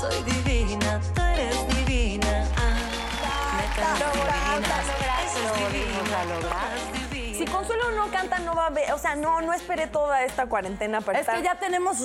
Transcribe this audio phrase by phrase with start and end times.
[0.00, 2.44] soy divina, tú eres divina.
[2.56, 3.62] Ah,
[5.22, 7.36] es divinas.
[7.38, 8.92] Si Consuelo no canta, no va a ver.
[8.92, 11.36] O sea, no, no esperé toda esta cuarentena para Es estar.
[11.36, 12.00] que ya tenemos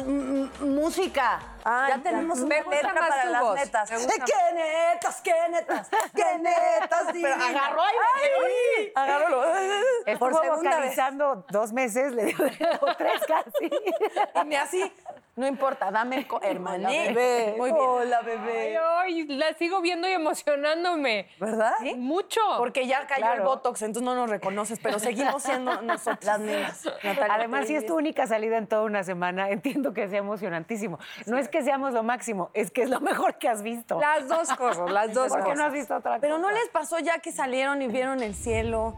[0.61, 1.39] música.
[1.65, 3.55] Ah, ya tenemos Me una letra para las voz.
[3.55, 3.91] netas.
[3.91, 7.13] Me Eh, ¡Qué netas, qué netas, qué netas!
[7.13, 7.41] divinas.
[7.49, 9.41] agarró ahí, Agárralo.
[10.19, 10.73] Por segunda vez.
[10.95, 12.37] vocalizando dos meses, le dio
[12.81, 13.69] o tres casi.
[14.41, 14.93] Y me así.
[15.37, 16.89] No importa, dame el co- hermanita.
[16.89, 17.83] Bebé, Muy bien.
[17.85, 18.77] Hola, bebé.
[18.97, 21.27] Ay, la sigo viendo y emocionándome.
[21.39, 21.73] ¿Verdad?
[21.97, 22.39] Mucho.
[22.57, 23.41] Porque ya cayó Claro.
[23.41, 26.39] el Botox, entonces no nos reconoces, pero seguimos siendo nosotras.
[26.39, 26.85] Las.
[27.03, 30.99] Natalia, Además, si es tu única salida en toda una semana, entiendo que sea emocionantísimo.
[31.25, 33.99] No es que seamos lo máximo, es que es lo mejor que has visto.
[33.99, 35.57] Las dos cosas, las dos ¿Por qué cosas.
[35.57, 36.47] no has visto otra Pero cosa?
[36.47, 38.95] no les pasó ya que salieron y vieron el cielo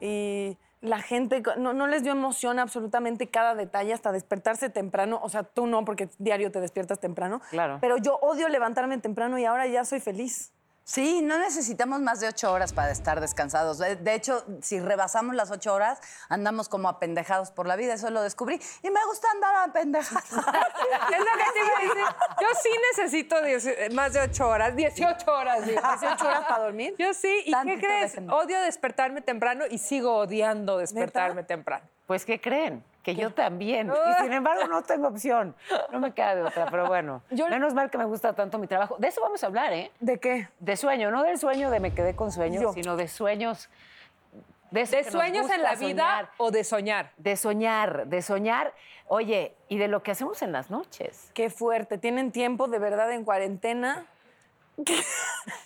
[0.00, 5.18] y la gente, no, no les dio emoción absolutamente cada detalle hasta despertarse temprano.
[5.22, 7.40] O sea, tú no, porque diario te despiertas temprano.
[7.50, 7.78] Claro.
[7.80, 10.52] Pero yo odio levantarme temprano y ahora ya soy feliz.
[10.86, 13.78] Sí, no necesitamos más de ocho horas para estar descansados.
[13.78, 17.94] De, de hecho, si rebasamos las ocho horas, andamos como apendejados por la vida.
[17.94, 18.60] Eso lo descubrí.
[18.82, 20.20] Y me gusta andar apendejada.
[21.10, 22.16] Es lo que te iba a decir.
[22.40, 25.66] Yo sí necesito dieci- más de ocho horas, 18 horas.
[25.66, 25.80] digo.
[25.80, 26.94] 18 horas para dormir.
[26.98, 28.12] Yo sí, ¿y qué crees?
[28.12, 28.32] déjenme.
[28.34, 31.86] Odio despertarme temprano y sigo odiando despertarme temprano.
[32.06, 32.84] Pues, ¿qué creen?
[33.02, 33.90] Que yo también.
[33.92, 35.54] Y sin embargo, no tengo opción.
[35.92, 37.22] No me queda de otra, pero bueno.
[37.30, 38.96] Yo- Menos mal que me gusta tanto mi trabajo.
[38.98, 39.90] De eso vamos a hablar, ¿eh?
[40.00, 40.48] ¿De qué?
[40.58, 42.72] De sueño, no del sueño de me quedé con sueños, Yo.
[42.72, 43.68] sino de sueños.
[44.70, 46.30] De, ¿De sueños en la vida soñar.
[46.38, 47.10] o de soñar?
[47.18, 48.72] De soñar, de soñar.
[49.06, 51.30] Oye, y de lo que hacemos en las noches.
[51.34, 51.98] Qué fuerte.
[51.98, 54.06] ¿Tienen tiempo de verdad en cuarentena?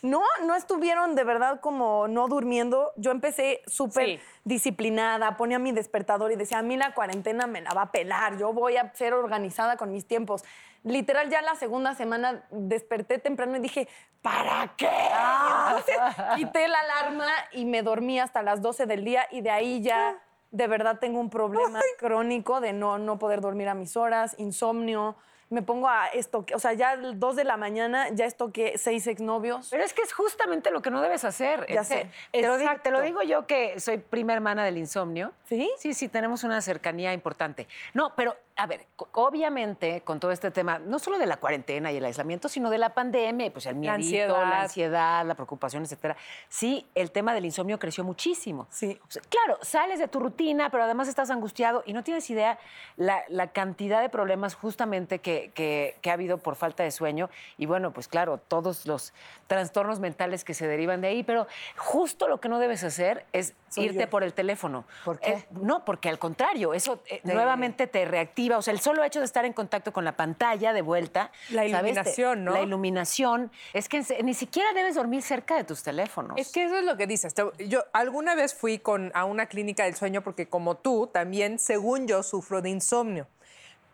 [0.02, 2.92] No, no estuvieron de verdad como no durmiendo.
[2.96, 4.20] Yo empecé súper Sí.
[4.44, 8.36] disciplinada, ponía mi despertador y decía, a mí la cuarentena me la va a pelar,
[8.38, 10.44] yo voy a ser organizada con mis tiempos.
[10.84, 13.88] Literal, ya la segunda semana desperté temprano y dije,
[14.22, 14.88] ¿para qué?
[15.68, 15.96] Entonces
[16.36, 20.16] quité la alarma y me dormí hasta las 12 del día y de ahí ya
[20.50, 25.16] de verdad tengo un problema crónico de no, no poder dormir a mis horas, insomnio.
[25.50, 29.68] Me pongo a esto, o sea, ya 2 de la mañana ya estoqué seis exnovios.
[29.70, 31.66] Pero es que es justamente lo que no debes hacer.
[31.72, 32.10] Ya Es- sé.
[32.32, 32.82] Te lo, di- Exacto.
[32.82, 35.32] te lo digo yo que soy prima hermana del insomnio.
[35.48, 35.70] ¿Sí?
[35.78, 37.66] Sí, sí, tenemos una cercanía importante.
[37.94, 41.96] No, pero a ver, obviamente con todo este tema, no solo de la cuarentena y
[41.98, 44.60] el aislamiento, sino de la pandemia, y pues el miedo, la ansiedad.
[44.62, 46.16] ansiedad, la preocupación, etcétera.
[46.48, 48.66] Sí, el tema del insomnio creció muchísimo.
[48.70, 48.98] Sí.
[49.06, 52.58] O sea, claro, sales de tu rutina, pero además estás angustiado y no tienes idea
[52.96, 57.30] la, la cantidad de problemas justamente que, que- que ha habido por falta de sueño.
[57.58, 59.12] Y bueno, pues claro, todos los
[59.46, 61.22] trastornos mentales que se derivan de ahí.
[61.22, 64.10] Pero justo lo que no debes hacer es Soy irte yo.
[64.10, 64.84] por el teléfono.
[65.04, 65.30] ¿Por qué?
[65.30, 68.47] Eh, no, porque al contrario, eso eh, Te- nuevamente te reactiva.
[68.56, 71.30] O sea, el solo hecho de estar en contacto con la pantalla de vuelta.
[71.50, 72.52] La iluminación, ¿no?
[72.52, 73.50] La iluminación.
[73.72, 76.38] Es que ni siquiera debes dormir cerca de tus teléfonos.
[76.38, 77.34] Es que eso es lo que dices.
[77.68, 82.06] Yo alguna vez fui con, a una clínica del sueño porque como tú, también, según
[82.06, 83.26] yo, sufro de insomnio.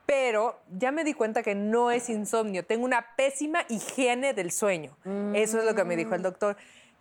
[0.06, 2.64] Pero ya me di cuenta que no es insomnio.
[2.64, 4.96] Tengo una pésima higiene del sueño.
[5.34, 6.56] Eso es lo que me dijo el doctor.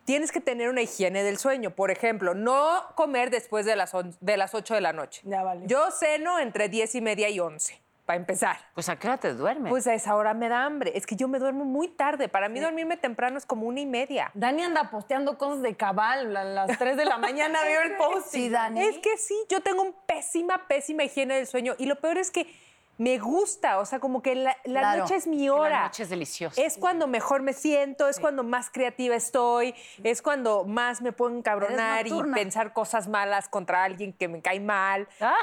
[0.05, 1.71] Tienes que tener una higiene del sueño.
[1.71, 5.21] Por ejemplo, no comer después de las, on- de las 8 de la noche.
[5.25, 5.65] Ya vale.
[5.67, 8.57] Yo ceno entre 10 y media y 11, para empezar.
[8.73, 9.69] Pues a qué hora te duermes.
[9.69, 10.91] Pues a esa hora me da hambre.
[10.95, 12.27] Es que yo me duermo muy tarde.
[12.27, 14.29] Para mí dormirme temprano es como una y media.
[14.33, 18.27] Dani anda posteando cosas de cabal a las 3 de la mañana, veo el post.
[18.31, 18.81] Sí, Dani.
[18.83, 21.75] Es que sí, yo tengo un pésima, pésima higiene del sueño.
[21.77, 22.45] Y lo peor es que
[22.99, 25.83] me gusta, o sea, como que la, la Claro, noche es mi Que la hora.
[25.85, 26.61] noche es deliciosa.
[26.61, 29.73] Es cuando mejor me siento, es cuando más creativa estoy,
[30.03, 34.59] es cuando más me puedo encabronar y pensar cosas malas contra alguien que me cae
[34.59, 35.07] mal.
[35.19, 35.33] Ah,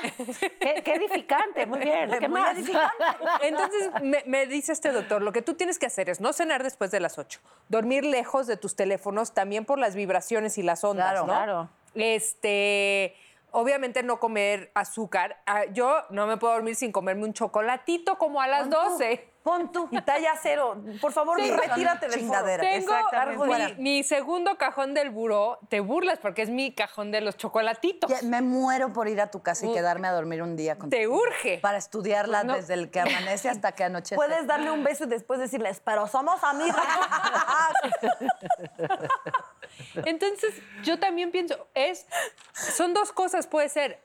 [0.60, 2.08] qué, qué edificante, muy bien.
[2.20, 2.56] ¿Qué Muy más?
[2.56, 3.04] edificante.
[3.42, 6.62] Entonces me, me dice este doctor, lo que tú tienes que hacer es no cenar
[6.62, 10.84] después de las 8, dormir lejos de tus teléfonos también por las vibraciones y las
[10.84, 11.26] ondas, Claro, ¿no?
[11.26, 11.68] claro.
[11.94, 13.14] Este,
[13.52, 15.40] obviamente no comer azúcar.
[15.46, 19.26] Ah, Yo no me puedo dormir sin comerme un chocolatito como a las 12.
[19.42, 19.88] Pon tú.
[19.90, 20.76] Y talla cero.
[21.00, 22.18] Por favor, Sí, retírate foro.
[22.20, 22.62] chingadera.
[22.62, 23.74] Tengo Exactamente.
[23.76, 25.58] mi, mi segundo cajón del buró.
[25.70, 28.10] Te burlas porque es mi cajón de los chocolatitos.
[28.10, 31.00] Ya, me muero por ir a tu casa y quedarme a dormir un día contigo.
[31.00, 31.58] Te urge.
[31.62, 32.54] Para estudiarla No.
[32.54, 34.14] desde el que amanece hasta que anochece.
[34.16, 36.76] Puedes darle un beso y después decirles, pero somos amigos.
[40.04, 42.06] Entonces, yo también pienso, es,
[42.52, 43.98] son dos cosas, puede ser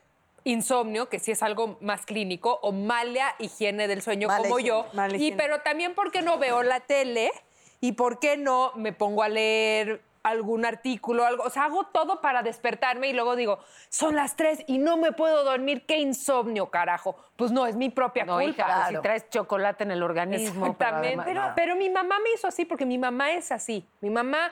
[0.44, 4.78] insomnio, que sí es algo más clínico, o mala higiene del sueño Mala como higiene,
[4.78, 7.32] yo, mala y pero también porque no veo la tele
[7.80, 12.20] y por qué no me pongo a leer algún artículo, algo, o sea, hago todo
[12.20, 16.66] para despertarme y luego digo, son las tres y no me puedo dormir, qué insomnio,
[16.68, 17.16] carajo.
[17.36, 18.48] Pues no, es mi propia No, culpa.
[18.50, 20.66] hija, pues si traes chocolate en el organismo.
[20.66, 21.22] Exactamente.
[21.24, 23.86] pero además- Pero, mi mamá me hizo así porque mi mamá es así.
[24.00, 24.50] Mi mamá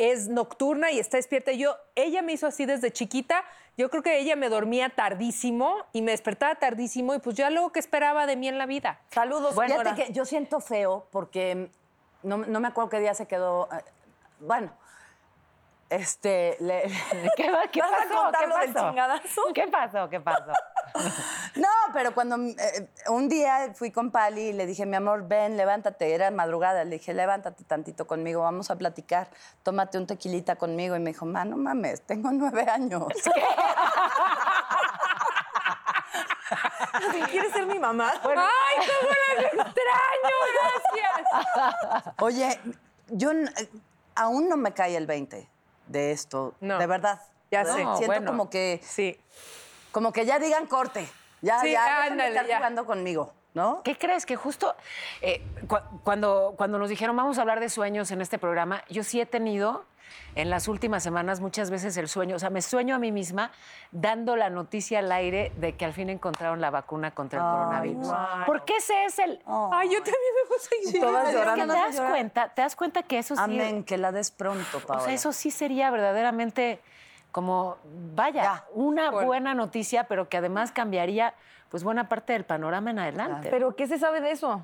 [0.00, 1.52] es nocturna y está despierta.
[1.52, 3.44] Yo, ella me hizo así desde chiquita.
[3.76, 7.70] Yo creo que ella me dormía tardísimo y me despertaba tardísimo y pues ya luego
[7.72, 9.00] que esperaba de mí en la vida.
[9.10, 9.94] Saludos, Fíjate señora.
[9.94, 11.70] que yo siento feo porque
[12.22, 13.68] no, no me acuerdo qué día se quedó.
[13.72, 13.82] eh,
[14.40, 14.72] Bueno,
[15.90, 16.56] este.
[16.60, 16.82] le-
[17.36, 18.22] ¿Qué, qué ¿Vas a pasó?
[18.22, 18.88] contar ¿Qué lo del pasó?
[18.88, 19.42] chingadazo?
[19.54, 20.08] ¿Qué pasó?
[20.08, 20.52] ¿Qué pasó?
[21.54, 25.56] No, pero cuando eh, un día fui con Pali y le dije, mi amor, ven,
[25.56, 26.12] levántate.
[26.14, 26.82] Era madrugada.
[26.84, 29.28] Le dije, levántate tantito conmigo, vamos a platicar.
[29.62, 30.96] Tómate un tequilita conmigo.
[30.96, 33.04] Y me dijo, ma, no mames, tengo nueve años.
[37.30, 38.12] ¿Quieres ser mi mamá?
[38.12, 40.36] ¡Ay, cómo las extraño!
[40.92, 42.14] Gracias.
[42.20, 42.60] Oye,
[43.08, 43.48] yo eh,
[44.16, 45.48] aún no me cae el 20
[45.90, 46.78] de esto, No.
[46.78, 47.20] de verdad.
[47.50, 47.70] Ya ¿no?
[47.70, 47.74] sé.
[47.82, 48.30] Siento bueno.
[48.30, 49.18] como que Sí.
[49.90, 51.06] como que ya digan corte.
[51.42, 52.56] Ya, Sí, ya, ándale, estar ya.
[52.58, 53.82] jugando conmigo, ¿no?
[53.82, 54.26] ¿Qué crees?
[54.26, 54.74] Que justo
[55.22, 59.02] eh, cu- cuando, cuando nos dijeron vamos a hablar de sueños en este programa, yo
[59.02, 59.84] sí he tenido
[60.34, 63.52] en las últimas semanas muchas veces el sueño, o sea, me sueño a mí misma
[63.92, 68.06] dando la noticia al aire de que al fin encontraron la vacuna contra el coronavirus.
[68.08, 68.44] wow.
[68.46, 69.40] Porque ese es el...
[69.46, 71.12] Ay, yo también me puse llorar.
[71.12, 71.74] Todas llorando.
[71.74, 73.40] te das cuenta, te das cuenta que eso sí...
[73.42, 75.04] Amén, que la des pronto, O Paola.
[75.04, 76.80] sea, eso sí sería verdaderamente
[77.30, 77.76] como,
[78.14, 78.64] vaya, Ya.
[78.74, 79.26] una Bueno.
[79.28, 81.34] buena noticia, pero que además cambiaría
[81.70, 83.48] pues buena parte del panorama en adelante.
[83.50, 84.62] ¿Pero qué se sabe de eso?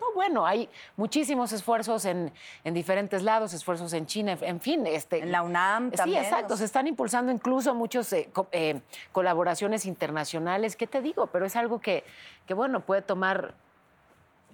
[0.00, 2.30] No, bueno, hay muchísimos esfuerzos en,
[2.64, 4.86] en diferentes lados, esfuerzos en China, en- fin.
[4.86, 6.52] Este, En la UNAM Sí, también, exacto.
[6.54, 8.80] o Se están impulsando incluso muchos eh, co- eh,
[9.12, 10.76] colaboraciones internacionales.
[10.76, 11.28] ¿Qué te digo?
[11.28, 12.04] Pero es algo que,
[12.46, 13.54] que bueno, puede tomar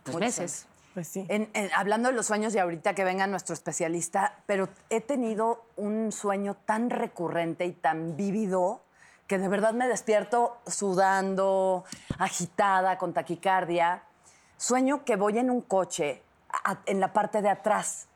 [0.04, 0.66] pues, meses.
[0.94, 1.24] Pues sí.
[1.28, 5.64] En- en- hablando de los sueños y ahorita que venga nuestro especialista, pero he tenido
[5.76, 8.80] un sueño tan recurrente y tan vívido
[9.32, 11.86] que de verdad me despierto sudando,
[12.18, 14.02] agitada, con taquicardia.
[14.58, 18.08] Sueño que voy en un coche a- en la parte de atrás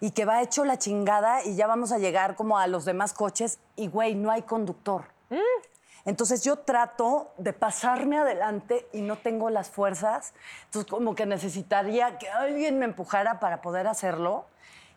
[0.00, 3.14] y que va hecho la chingada y ya vamos a llegar como a los demás
[3.14, 5.04] coches y güey, no hay conductor.
[6.04, 10.34] Entonces yo trato de pasarme adelante y no tengo las fuerzas.
[10.66, 14.44] Entonces como que necesitaría que alguien me empujara para poder hacerlo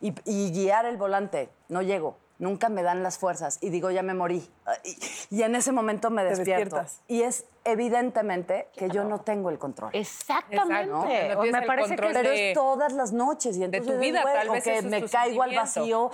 [0.02, 1.50] y, y guiar el volante.
[1.70, 2.18] No llego.
[2.40, 4.48] Nunca me dan las fuerzas y digo, ya me morí.
[4.84, 6.76] Y, y en ese momento me despierto.
[6.78, 7.02] despiertas.
[7.08, 9.92] Y es evidentemente que yo no tengo el control.
[9.94, 11.36] Exactamente.
[11.36, 13.56] No me parece que Pero de- es todas las noches.
[13.58, 16.12] Y entonces, tu vida, tal o que me caigo al vacío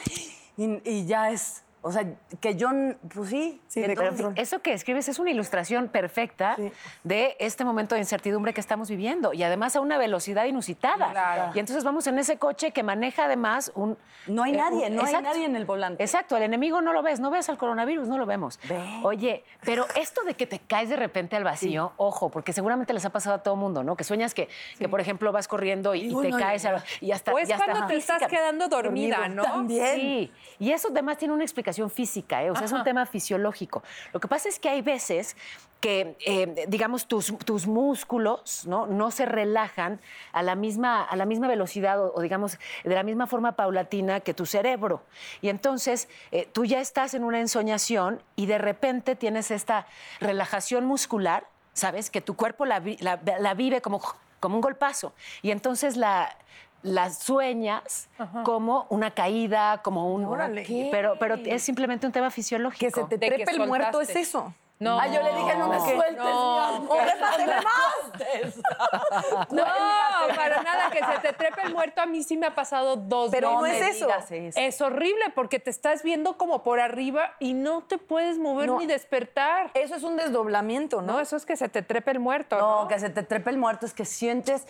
[0.57, 1.63] y, y ya es...
[1.81, 2.03] O sea,
[2.41, 2.69] que yo,
[3.13, 3.61] pues sí.
[3.67, 4.25] Sí, entonces-.
[4.35, 6.71] Eso que escribes es una ilustración perfecta Sí.
[7.03, 11.11] de este momento de incertidumbre que estamos viviendo y además a una velocidad inusitada.
[11.11, 11.51] Claro.
[11.55, 13.97] Y entonces vamos en ese coche que maneja además un...
[14.27, 15.29] No hay eh, nadie, un- no hay exacto.
[15.29, 16.03] nadie en el volante.
[16.03, 18.59] Exacto, el enemigo no lo ves, no ves al coronavirus, no lo vemos.
[18.67, 18.81] Ve.
[19.03, 23.05] Oye, pero esto de que te caes de repente al vacío, ojo, porque seguramente les
[23.05, 23.95] ha pasado a todo mundo, ¿no?
[23.95, 26.71] Que sueñas que, que por ejemplo, vas corriendo y, y Uy, te no, caes no.
[26.71, 27.33] al- y hasta...
[27.33, 29.43] O es y hasta cuando te estás quedando dormida, ¿no?
[29.43, 29.95] También.
[29.95, 32.50] Sí, y eso además tiene una explicación física, ¿eh?
[32.51, 33.83] o sea, es un tema fisiológico.
[34.13, 35.36] Lo que pasa es que hay veces
[35.80, 38.86] que, eh, digamos, tus, tus músculos ¿no?
[38.88, 40.01] no se relajan
[40.33, 44.19] a la misma, a la misma velocidad o, o, digamos, de la misma forma paulatina
[44.19, 45.04] que tu cerebro.
[45.42, 49.88] Y entonces eh, tú ya estás en una ensoñación y de repente tienes esta
[50.19, 52.10] relajación muscular, ¿sabes?
[52.10, 54.01] Que tu cuerpo la, la- la vive como,
[54.42, 55.13] como un golpazo.
[55.42, 56.36] Y entonces la
[56.81, 58.09] las sueñas
[58.43, 60.25] como una caída, como un...
[60.25, 60.65] Órale.
[60.92, 62.85] Pero, pero es simplemente un tema fisiológico.
[62.85, 64.54] Que se te trepe el muerto es eso.
[64.80, 64.97] No.
[64.97, 66.71] Ah, yo le dije, no me sueltes, No.
[66.71, 68.56] mi amor, más.
[69.51, 69.63] No,
[70.35, 72.01] para nada, que se te trepe el muerto.
[72.01, 73.81] A mí sí me ha pasado dos Pero no veces.
[73.89, 74.06] es eso.
[74.30, 74.54] digas.
[74.56, 78.80] Es horrible porque te estás viendo como por arriba y no te puedes mover No.
[78.80, 79.71] ni despertar.
[79.73, 81.13] Eso es un desdoblamiento, ¿no?
[81.13, 82.57] No, eso es que se te trepe el muerto.
[82.57, 84.65] No, No, que se te trepe el muerto es que sientes,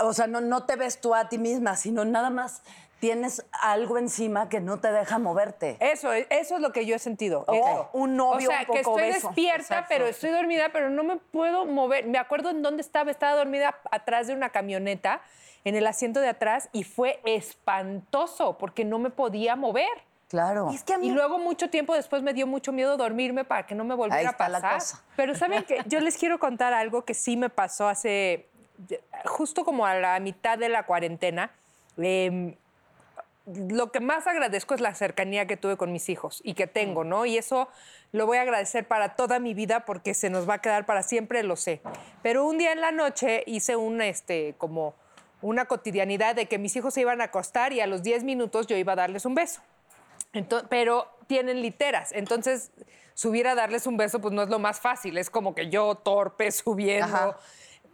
[0.00, 2.62] o sea, no, no te ves tú a ti misma, sino nada más
[3.00, 5.76] tienes algo encima que no te deja moverte.
[5.78, 7.44] Eso, es- eso es lo que yo he sentido.
[7.46, 7.90] O eso.
[7.92, 9.26] un novio O sea, un poco que estoy obeso.
[9.28, 9.86] despierta, Exacto.
[9.88, 12.06] pero estoy dormida, pero no me puedo mover.
[12.06, 13.10] Me acuerdo en dónde estaba.
[13.12, 15.20] Estaba dormida atrás de una camioneta,
[15.64, 19.86] en el asiento de atrás, y fue espantoso porque no me podía mover.
[20.28, 20.68] Claro.
[20.70, 23.44] Y es que a mí Y luego mucho tiempo después me dio mucho miedo dormirme
[23.44, 24.78] para que no me volviera Ahí a está la pasar.
[24.80, 25.04] cosa.
[25.16, 28.48] Pero saben que yo les quiero contar algo que sí me pasó hace
[29.24, 31.50] justo como a la mitad de la cuarentena.
[31.96, 32.54] Em,
[33.46, 37.02] lo que más agradezco es la cercanía que tuve con mis hijos y que tengo,
[37.02, 37.24] ¿no?
[37.24, 37.68] Y eso
[38.12, 41.02] lo voy a agradecer para toda mi vida porque se nos va a quedar para
[41.02, 41.80] siempre, lo sé.
[42.22, 44.94] Pero un día en la noche hice un, este, como
[45.40, 48.66] una cotidianidad de que mis hijos se iban a acostar y a los 10 minutos
[48.66, 49.60] yo iba a darles un beso.
[50.34, 52.12] Ento- pero tienen literas.
[52.12, 52.70] Entonces,
[53.14, 55.16] subir a darles un beso, pues no es lo más fácil.
[55.16, 57.06] Es como que yo torpe subiendo.
[57.16, 57.38] Ajá.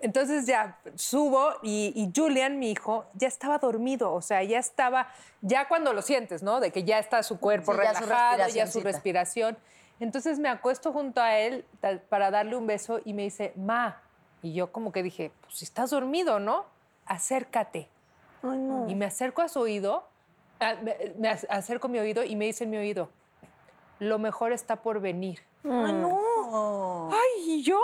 [0.00, 4.12] Entonces ya subo y, y Julian, mi hijo, ya estaba dormido.
[4.12, 5.08] O sea, ya estaba,
[5.40, 6.60] ya cuando lo sientes, ¿no?
[6.60, 9.58] De que ya está su cuerpo Sí, relajado, ya su respiración.
[10.00, 11.64] Entonces me acuesto junto a él
[12.10, 14.00] para darle un beso y me dice, ma.
[14.42, 16.66] Y yo como que dije, pues si estás dormido, ¿no?
[17.06, 17.88] Acércate.
[18.42, 18.86] Ay, no.
[18.88, 20.06] Y me acerco a su oído,
[20.60, 23.08] a- me, me ac- acerco a mi oído y me dice en mi oído,
[24.00, 25.40] lo mejor está por venir.
[25.64, 27.08] Ay, no.
[27.10, 27.80] Ay, ¿y yo?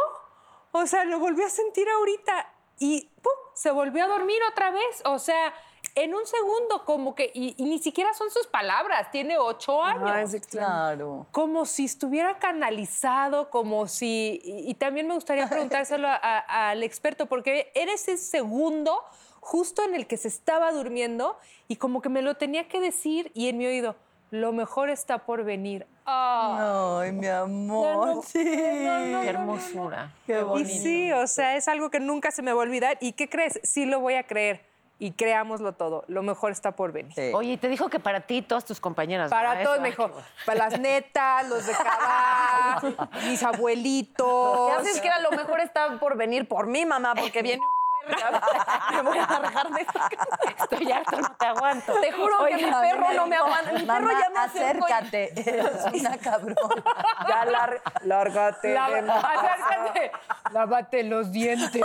[0.73, 3.33] O sea, lo volví a sentir ahorita y ¡pum!
[3.55, 5.03] se volvió a dormir otra vez.
[5.05, 5.53] O sea,
[5.97, 10.33] en un segundo, como que, y, y ni siquiera son sus palabras, tiene ocho años.
[10.35, 10.67] Extraño.
[10.67, 11.27] Claro.
[11.33, 14.41] Como si estuviera canalizado, como si...
[14.45, 19.03] Y, y también me gustaría preguntárselo a- a- al experto, porque era ese segundo
[19.41, 21.37] justo en el que se estaba durmiendo
[21.67, 23.97] y como que me lo tenía que decir y en mi oído,
[24.31, 25.87] lo mejor está por venir.
[26.07, 27.01] Ah.
[27.03, 27.87] Ay, mi amor.
[27.87, 28.45] Ya no sí.
[28.45, 30.13] Qué hermosura.
[30.27, 30.69] Qué Y bonito.
[30.69, 32.97] sí, o sea, es algo que nunca se me va a olvidar.
[33.01, 33.61] ¿Y qué crees?
[33.63, 34.69] Sí lo voy a creer.
[35.03, 36.05] Y creámoslo todo.
[36.09, 37.15] Lo mejor está por venir.
[37.15, 37.31] Sí.
[37.35, 39.31] Oye, y te dijo que para ti y todas tus compañeras.
[39.31, 40.11] Para todos, Eso, me dijo,
[40.45, 42.83] para las netas, los de Cabá,
[43.27, 44.69] mis abuelitos.
[44.71, 47.15] ¿Qué haces que era lo mejor está por venir por mí, mamá?
[47.15, 47.63] Porque viene.
[48.93, 50.39] Me voy a largar de esta casa.
[50.59, 51.93] Estoy harto, no te aguanto.
[52.01, 53.73] Te juro que mi perro no me aguanta.
[53.73, 55.33] Mi perro ya me acércate.
[55.51, 56.83] Eres una cabrona.
[57.29, 58.77] Ya lar- lárgate.
[58.79, 60.13] acércate.
[60.53, 61.83] Lávate los dientes.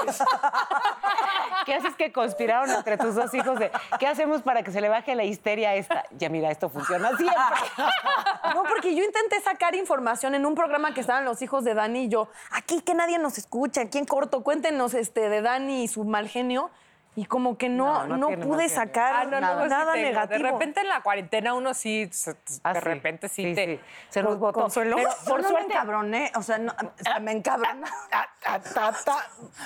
[1.65, 4.89] ¿Qué haces que conspiraron entre tus dos hijos de qué hacemos para que se le
[4.89, 6.03] baje la histeria a esta?
[6.12, 7.36] Ya mira, esto funciona siempre.
[8.53, 12.03] No, porque yo intenté sacar información en un programa que estaban los hijos de Dani
[12.03, 12.29] y yo.
[12.51, 16.27] Aquí que nadie nos escucha, aquí en corto, cuéntenos este, de Dani y su mal
[16.29, 16.69] genio.
[17.17, 20.43] Y como que no, No, pude sacar Ah, no, no, nada, pues sí nada negativo.
[20.43, 23.65] De repente en la cuarentena uno sí, se- Ah, de repente sí, Sí, te...
[23.77, 23.81] sí.
[24.09, 24.59] Se nos botó.
[24.59, 24.97] Consuelo.
[24.97, 25.71] Pero Por no me suerte.
[25.71, 26.31] encabroné.
[26.35, 27.88] O sea, no, o sea, me encabroné.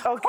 [0.06, 0.26] Ok,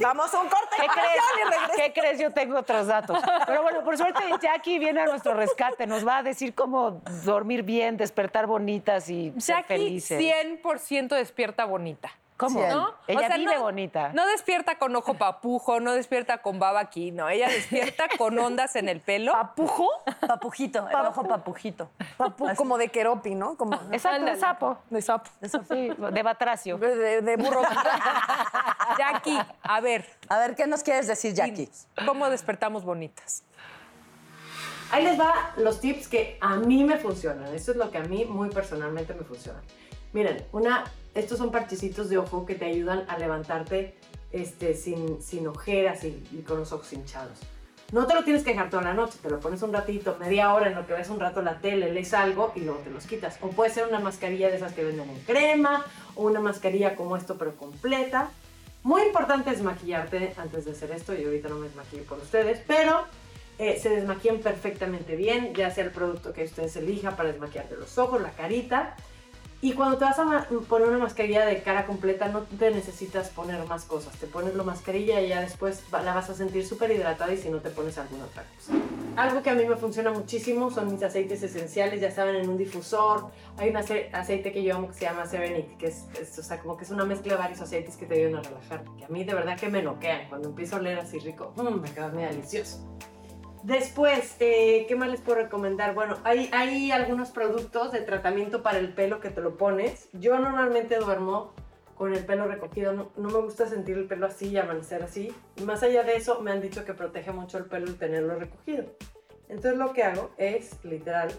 [0.00, 1.76] Vamos a un corte ¿Qué crees?
[1.76, 2.18] ¿Qué crees?
[2.20, 3.20] Yo tengo otros datos.
[3.46, 5.88] Pero bueno, por suerte Jackie viene a nuestro rescate.
[5.88, 10.20] Nos va a decir cómo dormir bien, despertar bonitas y ser Jackie felices.
[10.20, 12.10] 100% despierta bonita.
[12.40, 12.58] ¿Cómo?
[12.66, 12.94] ¿No?
[13.06, 14.12] Ella O sea, vive no- bonita.
[14.14, 17.28] No despierta con ojo papujo, no despierta con baba aquí, no.
[17.28, 19.32] Ella despierta con ondas en el pelo.
[19.32, 19.86] ¿Papujo?
[20.26, 21.90] Papujito, el ojo papujito.
[22.16, 23.56] Papu, como de Keropi, ¿no?
[23.58, 24.78] Como Exacto, de sapo.
[24.88, 25.28] de sapo.
[25.68, 26.78] Sí, de batracio.
[26.78, 27.60] De, de- de burro.
[28.98, 31.68] Jackie, a ver, A ver, ¿qué nos quieres decir, Jackie?
[32.06, 33.44] ¿cómo despertamos bonitas?
[34.92, 37.54] Ahí les va los tips que a mí me funcionan.
[37.54, 39.60] Esto es lo que a mí muy personalmente me funciona.
[40.12, 43.94] Miren, una, estos son parchecitos de ojo que te ayudan a levantarte
[44.32, 47.38] este, sin, sin ojeras y, y con los ojos hinchados.
[47.92, 50.54] No te lo tienes que dejar toda la noche, te lo pones un ratito, media
[50.54, 53.04] hora en lo que ves un rato la tele, lees algo y luego te los
[53.04, 53.38] quitas.
[53.40, 57.16] O puede ser una mascarilla de esas que venden en crema o una mascarilla como
[57.16, 58.30] esto pero completa.
[58.84, 61.14] Muy importante es maquillarte antes de hacer esto.
[61.14, 63.04] Yo ahorita no me desmaquillo por ustedes, pero
[63.58, 67.98] eh, se desmaquillan perfectamente bien, ya sea el producto que ustedes elijan para desmaquillarte los
[67.98, 68.94] ojos, la carita.
[69.62, 73.62] Y cuando te vas a poner una mascarilla de cara completa, no te necesitas poner
[73.66, 74.16] más cosas.
[74.16, 77.50] Te pones la mascarilla y ya después la vas a sentir súper hidratada y si
[77.50, 78.72] no te pones alguna otra cosa.
[79.16, 82.56] Algo que a mí me funciona muchísimo son mis aceites esenciales, ya saben, en un
[82.56, 83.26] difusor.
[83.58, 86.42] Hay un ace- aceite que yo amo que se llama Serenity, que es, es, o
[86.42, 88.84] sea, como que es una mezcla de varios aceites que te ayudan a relajar.
[88.96, 90.26] Que a mí de verdad que me noquean.
[90.30, 92.78] Cuando empiezo a oler así rico, mm, me queda muy delicioso.
[93.62, 95.94] Después, eh, ¿qué más les puedo recomendar?
[95.94, 100.08] Bueno, hay, algunos productos de tratamiento para el pelo que te lo pones.
[100.12, 101.52] Yo normalmente duermo
[101.94, 102.92] con el pelo recogido.
[102.94, 105.34] No, no me gusta sentir el pelo así y amanecer así.
[105.56, 108.36] Y más allá de eso, me han dicho que protege mucho el pelo el tenerlo
[108.36, 108.84] recogido.
[109.48, 111.30] Entonces lo que hago es, literal,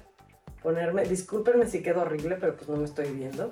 [0.61, 3.49] ponerme, discúlpenme si quedo horrible, pero pues no me estoy viendo.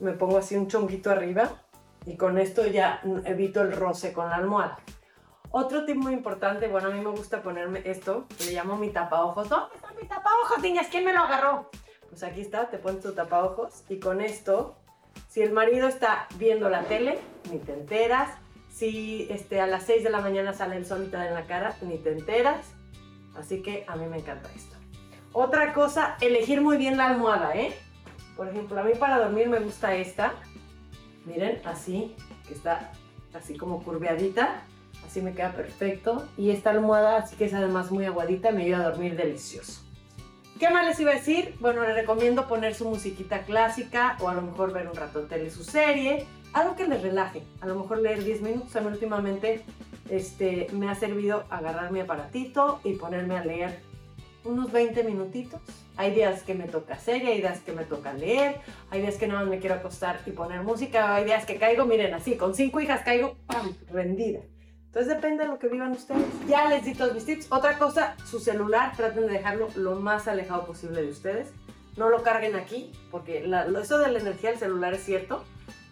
[0.00, 1.62] Me pongo así un chonguito arriba
[2.04, 4.78] y con esto ya evito el roce con la almohada.
[5.56, 9.48] Otro tip muy importante, bueno, a mí me gusta ponerme esto, le llamo mi tapaojos.
[9.48, 10.88] ¿Dónde está mi tapaojos, niñas?
[10.90, 11.70] ¿Quién me lo agarró?
[12.10, 14.76] Pues aquí está, te pones tu tapaojos y con esto,
[15.28, 17.20] si el marido está viendo la tele,
[17.52, 18.36] ni te enteras.
[18.68, 21.34] Si este, a las 6 de la mañana sale el sol y te da en
[21.34, 22.66] la cara, ni te enteras.
[23.36, 24.74] Así que a mí me encanta esto.
[25.32, 27.72] Otra cosa, elegir muy bien la almohada, ¿eh?
[28.36, 30.32] Por ejemplo, a mí para dormir me gusta esta.
[31.26, 32.16] Miren, así,
[32.48, 32.90] que está
[33.32, 34.64] así como curveadita.
[35.14, 36.26] Así me queda perfecto.
[36.36, 39.80] Y esta almohada, así que es además muy aguadita, me ayuda a dormir delicioso.
[40.58, 41.54] ¿Qué más les iba a decir?
[41.60, 45.50] Bueno, les recomiendo poner su musiquita clásica o a lo mejor ver un rato tele
[45.50, 46.26] su serie.
[46.52, 47.44] Algo que les relaje.
[47.60, 48.74] A lo mejor leer 10 minutos.
[48.74, 49.64] A mí últimamente
[50.10, 53.82] este, me ha servido agarrar mi aparatito y ponerme a leer
[54.42, 55.60] unos 20 minutitos.
[55.96, 58.56] Hay días que me toca serie, hay días que me toca leer,
[58.90, 62.14] hay días que más me quiero acostar y poner música, hay días que caigo, miren,
[62.14, 64.40] así, con cinco hijas caigo, ¡pam!, rendida.
[64.94, 66.22] Entonces depende de lo que vivan ustedes.
[66.46, 67.48] Ya les di todos mis tips.
[67.50, 71.48] Otra cosa, su celular, traten de dejarlo lo más alejado posible de ustedes.
[71.96, 75.42] No lo carguen aquí, porque la- eso de la energía del celular es cierto.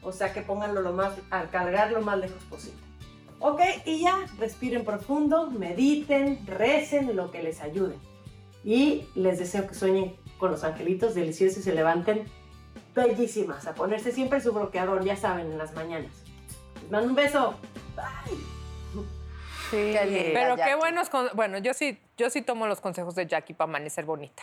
[0.03, 2.79] O sea que pónganlo lo más, al cargar lo más lejos posible.
[3.41, 7.97] Ok, y ya, respiren profundo, mediten, recen, lo que les ayude.
[8.65, 12.23] Y les deseo que sueñen con los angelitos deliciosos y se levanten
[12.95, 16.13] bellísimas, a ponerse siempre su bloqueador, ya saben, en las mañanas.
[16.83, 17.55] Les mando un beso.
[17.97, 18.33] Qué
[19.77, 20.01] linda,
[20.33, 20.75] Pero qué Jackie.
[20.75, 21.11] buenos.
[21.35, 24.43] Bueno, yo sí, yo sí tomo los consejos de Jackie para amanecer bonita.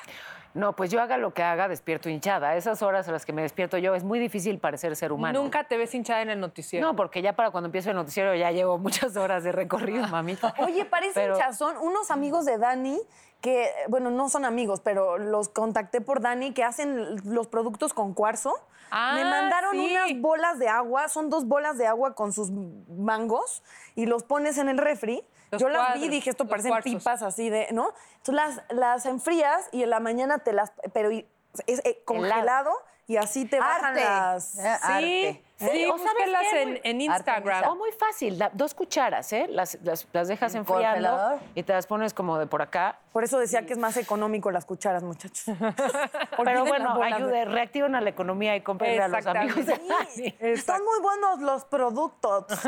[0.55, 2.55] No, pues yo haga lo que haga, despierto hinchada.
[2.55, 5.39] Esas horas a las que me despierto yo es muy difícil parecer ser humano.
[5.41, 6.87] Nunca te ves hinchada en el noticiero.
[6.87, 10.53] No, porque ya para cuando empiezo el noticiero ya llevo muchas horas de recorrido, mamita.
[10.57, 11.77] Oye, parece Pero- hinchazón.
[11.77, 12.99] Unos amigos de Dani
[13.41, 18.13] que, bueno, no son amigos, pero los contacté por Dani que hacen los productos con
[18.13, 18.53] cuarzo.
[18.91, 19.87] Ah, Me mandaron sí.
[19.91, 23.63] unas bolas de agua, son dos bolas de agua con sus mangos
[23.95, 25.23] y los pones en el refri.
[25.51, 27.93] Los Yo las vi y dije, esto parecen pipas así de, ¿no?
[28.17, 31.27] Entonces las, las enfrías y en la mañana te las, pero y-
[31.65, 32.71] es eh, congelado
[33.07, 34.03] y así te bajan Arte.
[34.03, 34.51] las...
[34.51, 35.43] Sí, arte.
[35.59, 36.61] Sí, ¿O sabes búsquenlas qué?
[36.61, 37.69] en, en Instagram.
[37.69, 39.47] O muy fácil, da- dos cucharas, ¿eh?
[39.49, 41.39] Las, las, las dejas ¿En enfriando congelador?
[41.55, 42.97] y te las pones como de por acá.
[43.11, 45.43] Por eso decía que es más económico las cucharas, muchachos.
[46.43, 49.65] Pero bueno, ayude, reactivan a la economía y compren a los amigos.
[50.09, 52.45] Sí, están muy buenos los productos.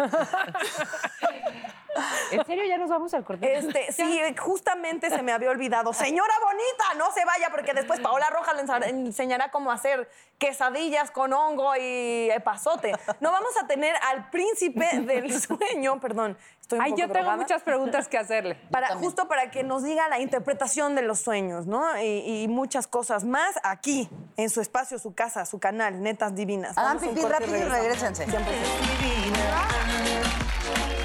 [2.32, 3.58] ¿En serio ya nos vamos al corte?
[3.58, 5.94] Este, sí, justamente se me había olvidado.
[5.94, 11.34] Señora bonita, no se vaya porque después Paola Roja le enseñará cómo hacer quesadillas con
[11.34, 12.94] hongo y epazote.
[13.20, 16.38] No vamos a tener al príncipe del sueño, perdón.
[16.62, 18.56] Estoy un Ay, poco yo tengo muchas preguntas que hacerle.
[18.72, 21.98] Para, justo para que nos diga la interpretación de los sueños, ¿no?
[22.02, 26.78] Y, y muchas cosas más aquí, en su espacio, su casa, su canal, Netas Divinas.
[26.78, 28.18] Hagan Vamos a un pipí rápido y regresamos.
[28.18, 28.26] regrésense.
[28.30, 30.41] Siempre.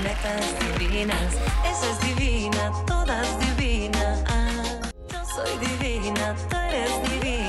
[0.03, 1.33] Netas divinas,
[1.65, 4.23] esa es divina, todas divinas.
[5.11, 7.46] Yo soy divina, tú eres divina.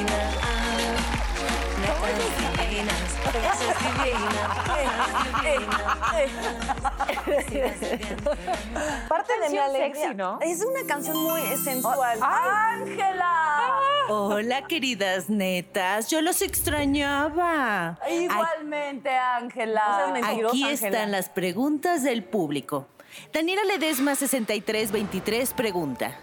[9.09, 9.93] Parte de mi alegría.
[9.93, 10.39] sexy, ¿no?
[10.41, 12.17] Es una canción muy sensual.
[12.21, 13.73] ¡Ángela!
[14.09, 16.09] Hola, queridas netas.
[16.09, 17.99] Yo los extrañaba.
[18.09, 20.13] Igualmente, Ángela.
[20.23, 22.87] Aquí están las preguntas del público.
[23.33, 26.15] Daniela Ledesma 6323 pregunta.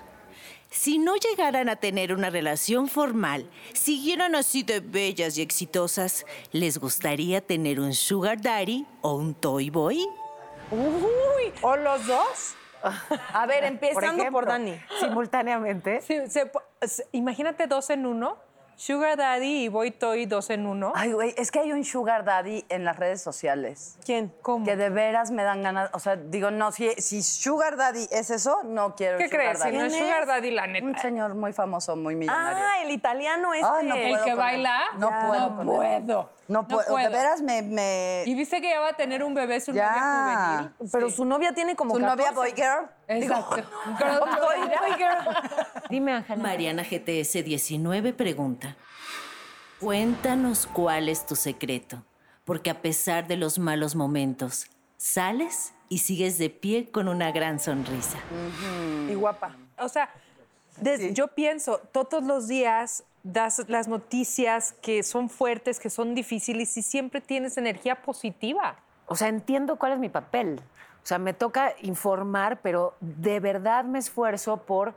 [0.75, 6.79] Si no llegaran a tener una relación formal, siguieran así de bellas y exitosas, ¿les
[6.79, 10.05] gustaría tener un sugar daddy o un toy boy?
[10.73, 12.55] Uy, ¿o los dos?
[13.33, 14.75] A ver, empezando por, ejemplo, Dani.
[14.99, 16.01] Simultáneamente.
[16.01, 18.37] Sí, se pu- se- imagínate dos en uno.
[18.77, 20.93] Sugar Daddy y Boy Toy dos en uno.
[20.97, 23.97] Ay, güey, es que hay un sugar daddy en las redes sociales.
[24.05, 24.33] ¿Quién?
[24.43, 24.65] ¿Cómo?
[24.65, 28.31] Que de veras me dan ganas, o sea, digo, no, si, si sugar daddy es
[28.31, 29.59] eso, no quiero ¿Qué sugar crees?
[29.59, 29.77] Si daddy.
[29.79, 30.27] no es ¿Quién Sugar?
[30.27, 30.87] Daddy, la neta.
[30.87, 32.65] Un señor muy famoso, muy millonario.
[32.67, 33.67] Ah, el italiano este.
[33.71, 34.81] Ay, no ¿El puedo que baila?
[34.99, 35.27] No Ya.
[35.29, 36.03] puedo No con él.
[36.05, 36.31] puedo.
[36.47, 37.63] No puedo, de veras me...
[37.63, 39.87] me- Y viste que ya va a tener un bebé, su Ya.
[39.91, 40.91] novia juvenil.
[40.93, 42.35] Pero su novia tiene como ¿Tu novia 14.
[42.35, 42.91] boy girl?
[43.09, 43.57] Exacto.
[45.91, 46.43] Dime, Ángela.
[46.43, 48.77] Mariana GTS 19 pregunta.
[49.81, 52.03] Cuéntanos cuál es tu secreto,
[52.45, 57.61] porque a pesar de los malos momentos, sales y sigues de pie con una gran
[57.61, 58.19] sonrisa.
[59.11, 59.57] Y guapa.
[59.79, 60.09] O sea,
[60.81, 66.77] des- yo pienso, todos los días das las noticias que son fuertes, que son difíciles
[66.77, 68.77] y siempre tienes energía positiva.
[69.07, 70.61] O sea, entiendo cuál es mi papel.
[71.05, 74.95] O sea, me toca informar, pero de verdad me esfuerzo por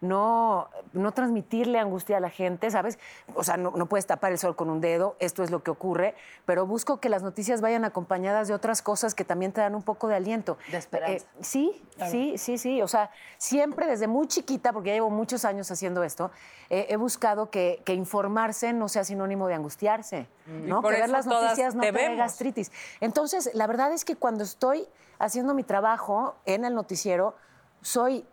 [0.00, 2.98] no, no transmitirle angustia a la gente, ¿sabes?
[3.34, 5.70] O sea, no, no puedes tapar el sol con un dedo, esto es lo que
[5.70, 9.74] ocurre, pero busco que las noticias vayan acompañadas de otras cosas que también te dan
[9.74, 10.58] un poco de aliento.
[10.70, 11.24] De esperanza.
[11.24, 12.82] Eh, sí, sí, sí, sí.
[12.82, 16.30] O sea, siempre desde muy chiquita, porque ya llevo muchos años haciendo esto,
[16.70, 20.82] eh, he buscado que, que informarse no sea sinónimo de angustiarse, ¿no?
[20.82, 22.70] por Que ver las noticias no te dé gastritis.
[23.00, 27.34] Entonces, la verdad es que cuando estoy haciendo mi trabajo en el noticiero,
[27.82, 28.24] soy,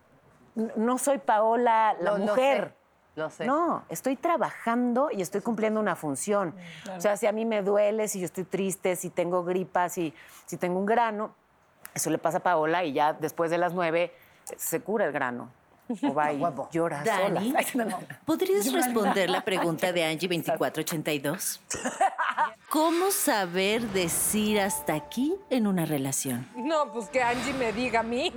[0.55, 2.73] no soy Paola la lo mujer.
[3.15, 3.45] sé, lo sé.
[3.45, 6.53] No, estoy trabajando y estoy cumpliendo una función.
[6.97, 10.13] O sea, si a mí me duele, si yo estoy triste, si tengo gripa, si,
[10.45, 11.33] si tengo un grano,
[11.93, 14.13] eso le pasa a Paola y ya después de las nueve
[14.57, 15.49] se cura el grano.
[16.01, 16.41] O va y
[16.71, 17.99] llora Dani, sola.
[18.25, 21.61] ¿podrías responder la pregunta de Angie 2482?
[22.69, 26.49] ¿Cómo saber decir hasta aquí en una relación?
[26.55, 28.33] No, pues que Angie me diga a mí.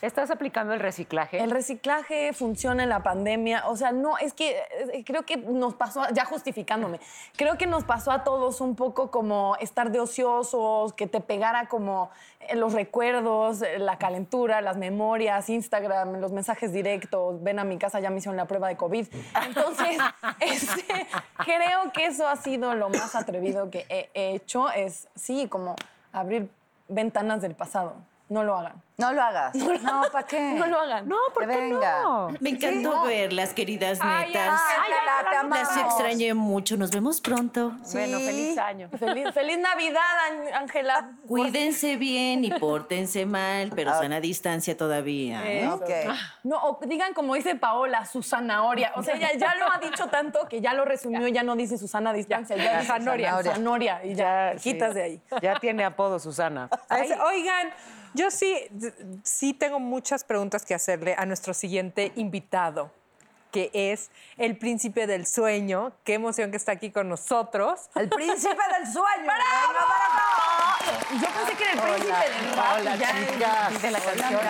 [0.00, 1.38] ¿Estás aplicando el reciclaje?
[1.42, 3.64] El reciclaje funciona en la pandemia.
[3.68, 4.58] O sea, no, es que
[4.92, 6.98] eh, creo que nos pasó, a- ya justificándome,
[7.36, 11.68] creo que nos pasó a todos un poco como estar de ociosos, que te pegara
[11.68, 12.10] como
[12.54, 18.00] los recuerdos, eh, la calentura, las memorias, Instagram, los mensajes directos, ven a mi casa,
[18.00, 19.06] ya me hicieron la prueba de COVID.
[19.46, 19.98] Entonces,
[20.40, 21.06] este,
[21.38, 25.76] creo que eso ha sido lo más atrevido que he hecho, es, sí, como
[26.12, 26.48] abrir
[26.88, 27.94] ventanas del pasado.
[28.28, 28.82] No lo hagan.
[28.96, 29.54] No lo hagas.
[29.54, 30.52] No, ¿para qué?
[30.52, 31.08] No lo hagan.
[31.08, 32.02] No, ¿por Que qué venga.
[32.02, 32.28] no?
[32.38, 34.60] Me encantó verlas, queridas Ay, netas.
[34.78, 35.68] Ángela, te amamos.
[35.68, 36.76] Las extrañé mucho.
[36.76, 37.72] Nos vemos pronto.
[37.92, 38.88] Bueno, feliz año.
[38.98, 40.00] Feliz, feliz Navidad,
[40.54, 41.10] Ángela.
[41.26, 45.42] Cuídense bien y pórtense mal, pero sana distancia todavía.
[45.44, 45.68] ¿eh?
[45.68, 45.90] Ok.
[46.44, 48.92] No, o digan como dice Paola, su zanahoria.
[48.94, 51.78] O sea, ella ya lo ha dicho tanto que ya lo resumió, ya no dice
[51.78, 53.42] Susana a distancia, ya, dice Zanoria.
[53.42, 54.04] Zanoria.
[54.04, 54.72] y ya, sí.
[54.72, 55.22] quitas de ahí.
[55.42, 56.68] Ya tiene apodo Susana.
[56.90, 57.72] Oigan,
[58.14, 58.56] yo sí,
[59.22, 62.90] sí tengo muchas preguntas que hacerle a nuestro siguiente invitado,
[63.50, 65.92] que es el príncipe del sueño.
[66.04, 67.88] Qué emoción que está aquí con nosotros.
[67.94, 69.32] El príncipe del sueño.
[71.20, 72.66] Yo pensé que era el príncipe del rap.
[72.80, 73.70] Hola, ya- chicas.
[73.70, 74.40] Dice la canción.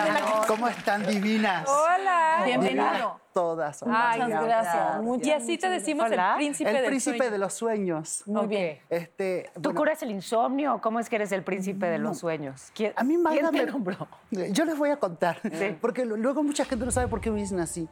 [0.47, 1.67] ¿Cómo están divinas?
[1.69, 2.41] Hola.
[2.45, 3.19] Bienvenido.
[3.33, 3.83] Todas.
[3.85, 5.01] Ay, Muchas gracias.
[5.01, 6.31] Muchas, Y así te decimos Hola.
[6.31, 7.31] el príncipe El del príncipe sueño.
[7.31, 8.23] de los sueños.
[8.25, 8.79] Muy bien.
[8.89, 12.71] Este, ¿Tú curas el insomnio o cómo es que eres el príncipe de los sueños?
[12.73, 14.07] ¿Quién, a mí Magda ¿quién te me nombró?
[14.31, 15.41] Yo les voy a contar,
[15.81, 17.89] porque lu- luego mucha gente no sabe por qué me dicen así.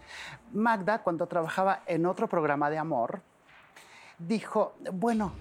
[0.53, 3.21] Magda, cuando trabajaba en otro programa de amor,
[4.17, 5.33] dijo, bueno,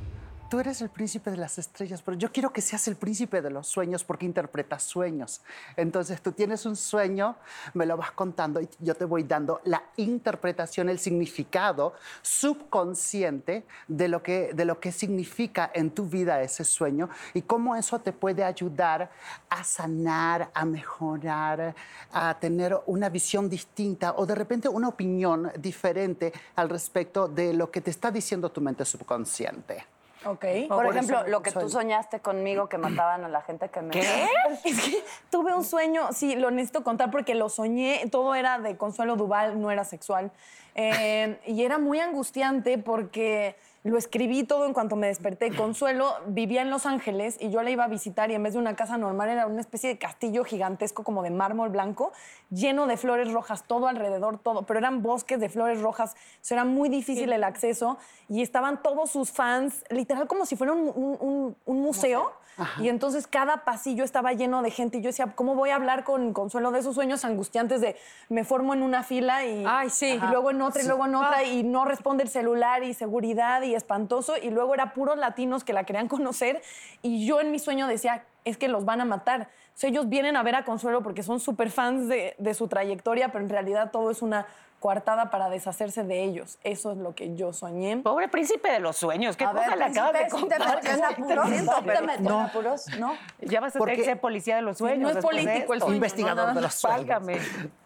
[0.53, 3.49] tú eres el príncipe de las estrellas, pero yo quiero que seas el príncipe de
[3.49, 5.41] los sueños porque interpretas sueños.
[5.79, 7.37] Entonces tú tienes un sueño,
[7.73, 14.09] me lo vas contando y yo te voy dando la interpretación, el significado subconsciente de
[14.09, 18.13] lo que, de lo que significa en tu vida ese sueño y cómo eso te
[18.13, 19.11] puede ayudar
[19.49, 21.75] a sanar, a mejorar,
[22.13, 27.71] a tener una visión distinta o de repente una opinión diferente al respecto de lo
[27.71, 29.87] que te está diciendo tu mente subconsciente.
[30.25, 30.45] Ok.
[30.69, 33.91] Por, por ejemplo, lo que tú soñaste conmigo que mataban a la gente que me...
[33.91, 34.29] ¿Qué?
[34.65, 38.77] Es que tuve un sueño, sí, lo necesito contar porque lo soñé, todo era de
[38.77, 40.31] Consuelo Duval, no era sexual.
[40.75, 45.51] Eh, y era muy angustiante porque lo escribí todo en cuanto me desperté.
[45.57, 48.59] Consuelo vivía en Los Ángeles y yo la iba a visitar y en vez de
[48.61, 52.13] una casa normal era una especie de castillo gigantesco como de mármol blanco,
[52.51, 54.63] lleno de flores rojas, todo alrededor, todo.
[54.63, 58.83] Pero eran bosques de flores rojas, o sea, era muy difícil el acceso y estaban
[58.83, 62.33] todos sus fans, literal como si fuera un, un- un- un museo.
[62.81, 66.05] Y entonces cada pasillo estaba lleno de gente y yo decía, ¿cómo voy a hablar
[66.05, 67.97] con Consuelo de esos sueños angustiantes de
[68.29, 70.07] me formo en una fila y, Ay, sí.
[70.23, 73.63] y luego en otra y luego en otra y no responde el celular y seguridad
[73.63, 76.63] y espantoso y luego era puros latinos que la querían conocer
[77.03, 79.49] y yo en mi sueño decía, es que los van a matar.
[79.75, 82.69] O sea, ellos vienen a ver a Consuelo porque son súper fans de, de su
[82.69, 84.47] trayectoria, pero en realidad todo es una
[84.81, 86.59] coartada para deshacerse de ellos.
[86.65, 87.99] Eso es lo que yo soñé.
[87.99, 89.37] Pobre príncipe de los sueños.
[89.37, 90.75] ¿Qué A cosa ver, le acabas de príncipe, ¿sí te contar?
[90.75, 91.49] metió en apuros?
[91.49, 92.87] ¿Sí te metió en apuros?
[92.99, 93.15] ¿No?
[93.41, 95.13] Ya vas a tener Porque- que ser policía de los sueños.
[95.13, 95.95] no es político el sueño.
[95.95, 96.99] Investigador no, de los sueños.
[97.07, 97.39] Válgame.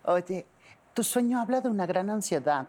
[0.04, 0.46] Oye,
[0.94, 2.66] tu sueño habla de una gran ansiedad.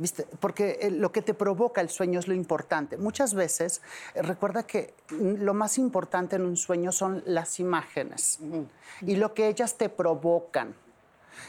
[0.00, 0.26] ¿Viste?
[0.38, 2.96] Porque eh, lo que te provoca el sueño es lo importante.
[2.96, 3.82] Muchas veces,
[4.14, 8.38] eh, recuerda que mm, lo más importante en un sueño son las imágenes
[9.02, 10.74] y lo que ellas te provocan.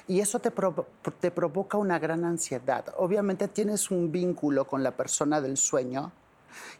[0.08, 0.86] Y eso te, provo-
[1.20, 2.86] te provoca una gran ansiedad.
[2.98, 6.12] Obviamente tienes un vínculo con la persona del sueño,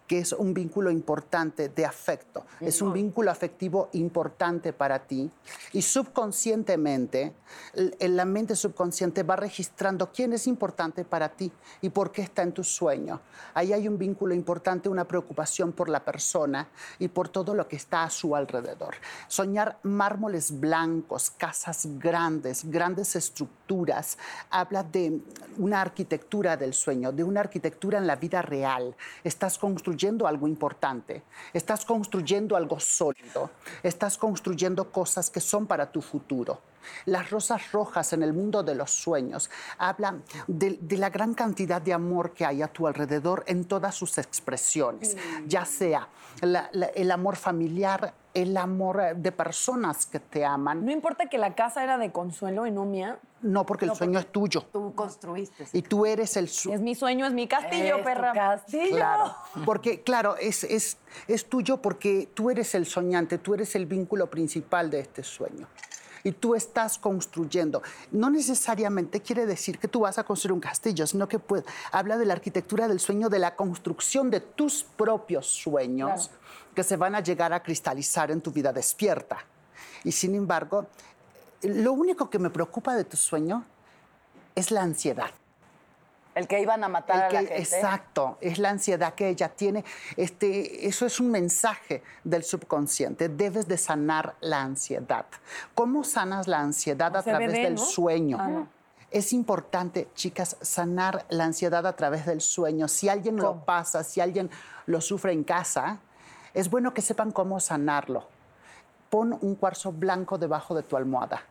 [0.10, 2.44] que es un vínculo importante de afecto.
[2.60, 5.30] Es un vínculo afectivo importante para ti.
[5.72, 7.32] Y subconscientemente,
[8.00, 12.54] la mente subconsciente va registrando quién es importante para ti y por qué está en
[12.54, 13.22] tu sueño.
[13.54, 16.68] Ahí hay un vínculo importante, una preocupación por la persona
[16.98, 18.96] y por todo lo que está a su alrededor.
[19.28, 24.18] Soñar mármoles blancos, casas grandes, grandes estructuras,
[24.50, 25.22] habla de
[25.60, 28.96] una arquitectura del sueño, de una arquitectura en la vida real.
[29.24, 33.50] Estás construyendo algo importante, estás construyendo algo sólido,
[33.84, 36.62] estás construyendo cosas que son para tu futuro.
[37.06, 41.82] Las rosas rojas en el mundo de los sueños hablan de, de la gran cantidad
[41.82, 46.08] de amor que hay a tu alrededor en todas sus expresiones, ya sea
[46.42, 50.86] la- la- el amor familiar el amor de personas que te aman.
[50.86, 53.20] No importa que la casa era de consuelo y no mía.
[53.42, 54.66] No, porque el sueño es tuyo.
[54.72, 55.66] Tú construiste.
[55.74, 58.34] Y tú eres el su- Es mi sueño, es mi castillo, Es tu perra.
[58.34, 58.96] castillo.
[58.98, 59.34] Claro,
[59.66, 64.30] porque claro, es, es, es tuyo porque tú eres el soñante, tú eres el vínculo
[64.30, 65.68] principal de este sueño.
[66.22, 67.82] Y tú estás construyendo.
[68.12, 71.64] No necesariamente quiere decir que tú vas a construir un castillo, sino que puede-
[71.94, 76.30] habla de la arquitectura del sueño, de la construcción de tus propios sueños
[76.80, 79.40] que se van a llegar a cristalizar en tu vida despierta.
[80.06, 80.88] Y sin embargo,
[81.62, 83.66] lo único que me preocupa de tu sueño
[84.56, 85.30] es la ansiedad.
[86.36, 87.62] El que iban a matar El a la que- gente.
[87.76, 89.84] exacto, es la ansiedad que ella tiene.
[90.16, 93.28] Este, eso es un mensaje del subconsciente.
[93.28, 95.26] Debes de sanar la ansiedad.
[95.76, 97.82] ¿Cómo sanas la ansiedad a través del ¿no?
[97.82, 98.70] sueño?
[99.12, 102.88] Es importante, chicas, sanar la ansiedad a través del sueño.
[102.88, 104.50] Si alguien lo pasa, si alguien
[104.86, 106.00] lo sufre en casa,
[106.60, 108.28] es bueno que sepan cómo sanarlo.
[109.10, 111.42] Pon un cuarzo blanco debajo de tu almohada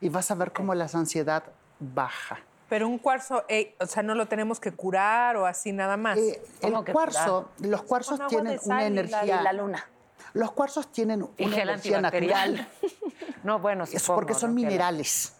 [0.00, 1.42] y vas a ver cómo la ansiedad
[1.78, 2.38] baja.
[2.68, 6.18] Pero un cuarzo, eh, o sea, no lo tenemos que curar o así nada más.
[6.18, 8.86] Eh, el ¿Cómo que cuarzo, los cuarzos Con agua tienen de sal una y la-
[9.00, 9.40] energía.
[9.40, 9.84] Y la luna.
[10.32, 12.68] Los cuarzos tienen Y una energía natural.
[13.44, 13.94] No, bueno, sí.
[13.96, 15.35] Es porque son minerales.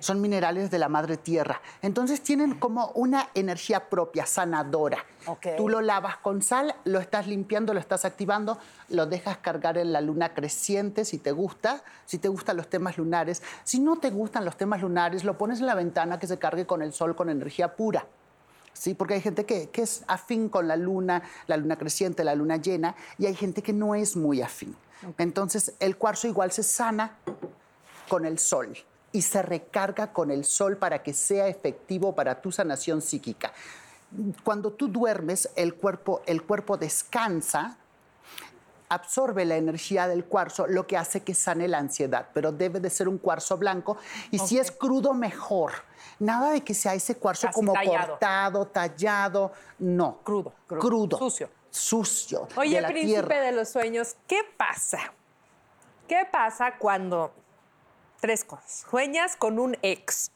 [0.00, 1.60] Son minerales de la madre tierra.
[1.82, 5.04] Entonces tienen como una energía propia, sanadora.
[5.56, 9.92] Tú lo lavas con sal, lo estás limpiando, lo estás activando, lo dejas cargar en
[9.92, 13.42] la luna creciente si te gusta, si te gustan los temas lunares.
[13.64, 16.66] Si no te gustan los temas lunares, lo pones en la ventana que se cargue
[16.66, 18.06] con el sol con energía pura.
[18.72, 22.34] Sí, porque hay gente que, que es afín con la luna, la luna creciente, la
[22.34, 24.76] luna llena, y hay gente que no es muy afín.
[25.18, 27.16] Entonces, el cuarzo igual se sana
[28.08, 28.76] con el sol
[29.12, 33.52] y se recarga con el sol para que sea efectivo para tu sanación psíquica.
[34.44, 37.78] Cuando tú duermes, el cuerpo, el cuerpo descansa,
[38.88, 42.90] absorbe la energía del cuarzo, lo que hace que sane la ansiedad, pero debe de
[42.90, 43.96] ser un cuarzo blanco
[44.30, 45.72] y si es crudo, mejor.
[46.18, 48.08] Nada de que sea ese cuarzo como tallado.
[48.08, 50.18] cortado, tallado, no.
[50.22, 50.80] Crudo, crudo.
[50.80, 51.18] Crudo.
[51.18, 51.50] Sucio.
[51.70, 52.48] Sucio.
[52.56, 53.40] Oye, de príncipe tierra.
[53.40, 54.98] de los sueños, ¿qué pasa?
[56.08, 57.34] ¿Qué pasa cuando
[58.20, 58.84] tres cosas?
[58.90, 60.30] Sueñas con un ex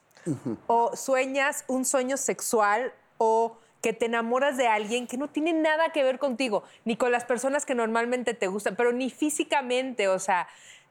[0.67, 5.91] o sueñas un sueño sexual o que te enamoras de alguien que no tiene nada
[5.91, 10.19] que ver contigo, ni con las personas que normalmente te gustan, pero ni físicamente, o
[10.19, 10.49] sea,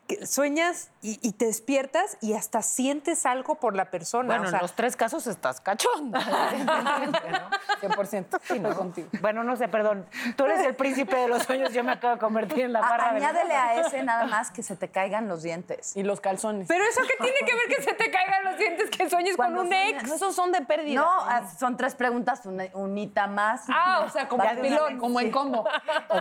[0.10, 4.28] que sueñas y, y te despiertas y hasta sientes algo por la persona.
[4.28, 6.18] Bueno, o sea, en los tres casos estás cachondo.
[7.82, 8.40] 100%.
[8.44, 9.08] Sí, no contigo.
[9.22, 10.06] bueno, no sé, perdón.
[10.36, 12.90] Tú eres el príncipe de los sueños, yo me acabo de convertir en la A-
[12.90, 13.18] barra de...
[13.18, 15.96] añádele a ese nada más que se te caigan los dientes.
[15.96, 16.68] Y los calzones.
[16.68, 19.58] Pero eso que tiene que ver que se te caigan los dientes, que sueñes con
[19.58, 20.04] un ex.
[20.08, 21.02] No, esos son de pérdida.
[21.02, 23.62] No, ah, son tres preguntas, una, unita más.
[23.70, 25.00] Ah, o sea, como una pilón, vez.
[25.00, 25.66] Como en combo.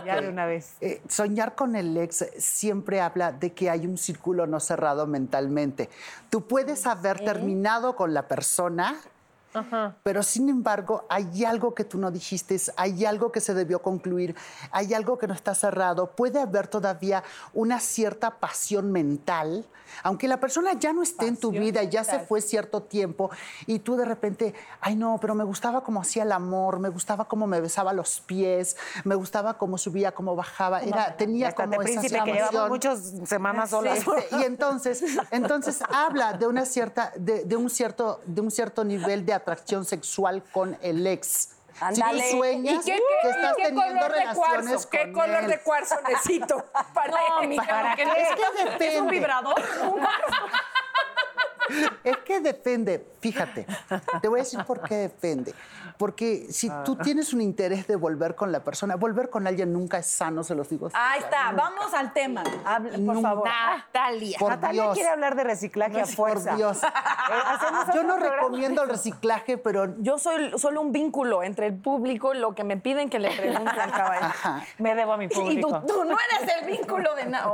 [0.05, 0.75] Ya de una vez.
[0.81, 5.89] Eh, soñar con el ex siempre habla de que hay un círculo no cerrado mentalmente.
[6.29, 8.95] Tú puedes haber terminado con la persona,
[10.03, 14.35] pero sin embargo hay algo que tú no dijiste, hay algo que se debió concluir,
[14.71, 16.11] hay algo que no está cerrado.
[16.11, 19.65] Puede haber todavía una cierta pasión mental,
[20.03, 23.31] aunque la persona ya no esté en tu vida, ya se fue cierto tiempo
[23.65, 27.25] y tú de repente, ay no, pero me gustaba cómo hacía el amor, me gustaba
[27.25, 31.83] cómo me besaba los pies, me gustaba cómo subía, cómo bajaba, era, tenía como esa
[31.83, 32.69] príncipe, que llevamos sensación.
[32.69, 33.99] muchas semanas solas.
[33.99, 38.83] Este, y entonces, entonces habla de una cierta, de, de un cierto, de un cierto
[38.83, 41.55] nivel de atracción sexual con el ex.
[41.93, 44.89] Si tú sueñas ¿Y qué, que estás qué teniendo color de relaciones cuarzo?
[44.89, 45.49] ¿Qué con color él.
[45.49, 46.65] de cuarzo necesito?
[46.93, 48.03] Para No, mija, ¿Para qué?
[48.03, 49.11] Es que ¿Es un depende.
[49.11, 49.55] vibrador?
[52.03, 53.67] Es que depende, fíjate,
[54.21, 55.53] te voy a decir por qué depende.
[55.99, 59.97] Porque si tú tienes un interés de volver con la persona, volver con alguien nunca
[59.97, 60.89] es sano, se los digo.
[60.93, 62.41] Ahí está, vamos al tema.
[62.63, 63.21] Hable, por Nunca.
[63.29, 63.49] favor.
[63.49, 64.37] Natalia.
[64.39, 64.93] Por Natalia Dios.
[64.93, 66.51] quiere hablar de reciclaje a fuerza.
[66.51, 66.79] Por Dios.
[67.29, 68.35] Eh, Yo no programa.
[68.37, 72.63] recomiendo el reciclaje, pero Yo soy solo un vínculo entre el público y lo que
[72.63, 74.25] me piden que le pregunte al caballero.
[74.25, 75.83] ajá, Me debo a mi Y tú, público.
[75.87, 77.53] tú no eres el vínculo de nada.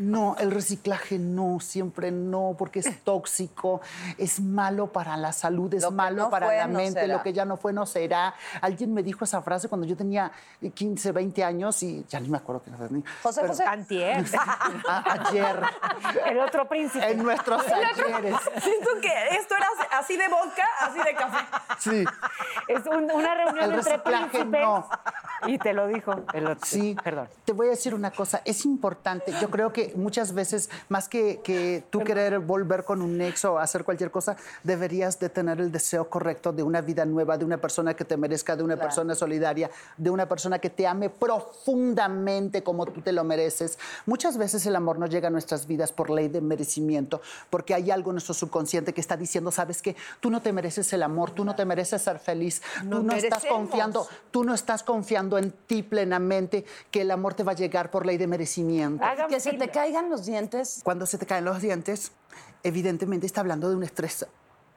[0.00, 3.80] No, el reciclaje no, siempre no, porque es tóxico,
[4.18, 7.32] es malo para la salud, es Lo malo no para fue, la mente, lo que
[7.32, 8.34] ya no fue no será.
[8.60, 10.30] Alguien me dijo esa frase cuando yo tenía
[10.74, 12.78] 15, 20 años y ya ni me acuerdo qué era.
[13.22, 13.64] José, pero- José.
[13.64, 14.24] Antier.
[14.88, 15.56] a- ayer,
[16.26, 17.10] El otro príncipe.
[17.10, 18.36] en nuestros ayeres.
[18.62, 19.66] Siento que esto era
[19.98, 21.44] así de vodka, así de café.
[21.78, 22.04] Sí,
[22.68, 24.60] Es un- una reunión el entre príncipes.
[24.62, 24.88] no.
[25.46, 26.64] Y te lo dijo el otro.
[26.66, 27.28] Sí, Perdón.
[27.44, 31.40] te voy a decir una cosa, es importante, yo creo que muchas veces, más que,
[31.42, 35.72] que tú querer volver con un nexo o hacer cualquier cosa, deberías de tener el
[35.72, 39.14] deseo correcto de una vida nueva, de una persona que te merezca, de una persona
[39.14, 43.78] solidaria, de una persona que te ame profundamente como tú te lo mereces.
[44.06, 47.90] Muchas veces el amor no llega a nuestras vidas por ley de merecimiento, porque hay
[47.90, 51.30] algo en nuestro subconsciente que está diciendo, sabes que tú no te mereces el amor,
[51.30, 53.58] tú no te mereces ser feliz, tú no estás merecemos.
[53.58, 57.90] confiando, tú no estás confiando en ti plenamente que el amor te va a llegar
[57.90, 59.04] por ley de merecimiento.
[59.04, 60.80] Hagan Que se te caigan los dientes.
[60.84, 62.12] Cuando se te caen los dientes,
[62.62, 64.26] evidentemente está hablando de un estrés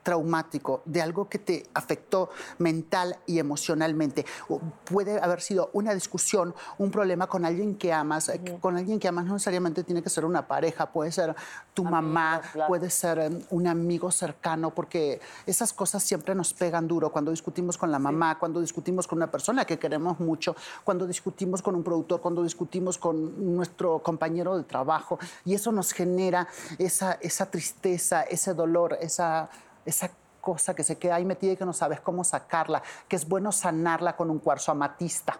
[0.05, 4.23] traumático, de algo que te afectó mental y emocionalmente.
[4.47, 8.29] O puede haber sido una discusión, un problema con alguien que amas.
[8.29, 11.35] eh, Con alguien que amas no necesariamente tiene que ser una pareja, puede ser
[11.73, 17.11] tu mamá, puede ser eh, un amigo cercano, porque esas cosas siempre nos pegan duro.
[17.11, 21.63] Cuando discutimos con la mamá, cuando discutimos con una persona que queremos mucho, cuando discutimos
[21.63, 27.13] con un productor, cuando discutimos con nuestro compañero de trabajo, y eso nos genera esa,
[27.21, 29.49] esa tristeza, ese dolor, esa,
[29.85, 33.27] esa cosa que se queda ahí metida y que no sabes cómo sacarla, que es
[33.27, 35.39] bueno sanarla con un cuarzo amatista.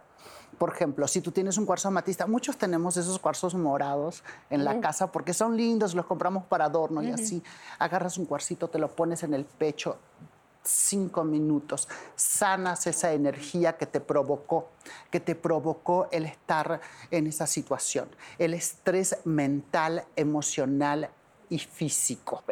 [0.57, 4.79] Por ejemplo, si tú tienes un cuarzo amatista, muchos tenemos esos cuarzos morados en la
[4.79, 7.43] casa porque son lindos, los compramos para adorno y así.
[7.77, 9.97] Agarras un cuarcito, te lo pones en el pecho,
[10.63, 14.69] cinco minutos, sanas esa energía que te provocó,
[15.11, 16.79] que te provocó el estar
[17.11, 21.09] en esa situación, el estrés mental, emocional
[21.49, 22.43] y físico.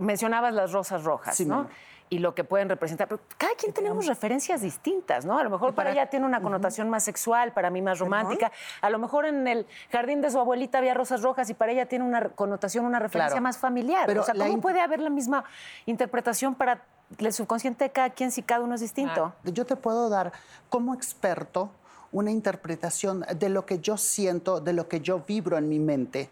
[0.00, 1.56] Mencionabas las rosas rojas, Sí, ¿no?
[1.56, 1.70] mamá.
[2.12, 3.06] Y lo que pueden representar.
[3.06, 5.38] Pero cada quien tenemos referencias distintas, ¿no?
[5.38, 8.50] A lo mejor para, ella tiene una connotación más sexual, para mí más romántica.
[8.80, 11.86] A lo mejor en el jardín de su abuelita había rosas rojas y para ella
[11.86, 13.42] tiene una connotación, una referencia Claro.
[13.44, 14.06] más familiar.
[14.06, 15.44] Pero o sea, ¿cómo puede haber la misma
[15.86, 16.82] interpretación para
[17.16, 19.32] el subconsciente de cada quien si cada uno es distinto?
[19.44, 20.32] Yo te puedo dar
[20.68, 21.70] como experto
[22.10, 26.28] una interpretación de lo que yo siento, de lo que yo vibro en mi mente,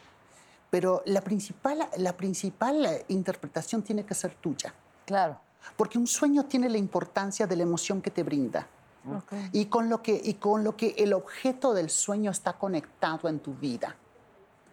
[0.70, 4.74] pero la principal, la principal interpretación tiene que ser tuya.
[5.06, 5.40] Claro.
[5.76, 8.66] Porque un sueño tiene la importancia de la emoción que te brinda.
[9.52, 13.38] Y, con lo que, y con lo que el objeto del sueño está conectado en
[13.38, 13.96] tu vida.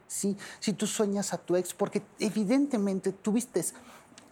[0.08, 0.36] ¿sí?
[0.60, 3.64] Si tú sueñas a tu ex, porque evidentemente tuviste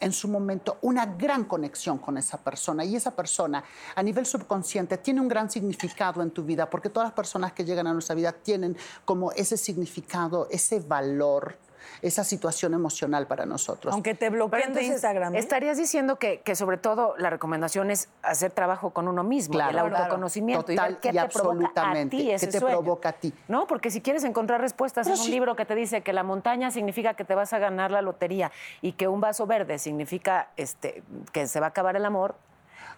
[0.04, 2.84] en su momento una gran conexión con esa persona.
[2.84, 3.64] Y esa persona
[3.96, 7.64] a nivel subconsciente tiene un gran significado en tu vida, porque todas las personas que
[7.64, 11.58] llegan a nuestra vida tienen como ese significado, ese valor,
[12.02, 13.94] esa situación emocional para nosotros.
[13.94, 15.36] Aunque te bloqueen de Instagram.
[15.36, 15.40] ¿eh?
[15.40, 19.70] Estarías diciendo que, que sobre todo la recomendación es hacer trabajo con uno mismo, Claro,
[19.72, 19.98] el claro.
[19.98, 22.78] autoconocimiento y ver Total qué y te provoca a absolutamente, ti qué te sueño.
[22.80, 23.34] provoca a ti.
[23.48, 23.68] ¿No?
[23.68, 25.32] Porque si quieres encontrar respuestas Pero en un sí.
[25.32, 28.52] libro que te dice que la montaña significa que te vas a ganar la lotería
[28.82, 32.36] y que un vaso verde significa este, que se va a acabar el amor,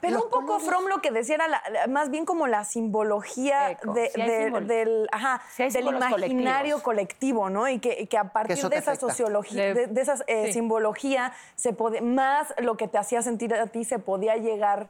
[0.07, 3.71] Pero un poco From lo que decía era la- la- más bien como la simbología
[3.71, 3.93] Eco.
[3.93, 4.67] de- Sí hay de- símbolos.
[4.67, 6.81] del, ajá, Sí hay del imaginario colectivos.
[6.83, 7.67] colectivo, ¿no?
[7.67, 8.95] Y que, que a partir de esa afecta.
[9.07, 10.53] sociología, de, de esa eh, sí.
[10.53, 14.87] simbología, se pode- más lo que te hacía sentir a ti se podía llegar.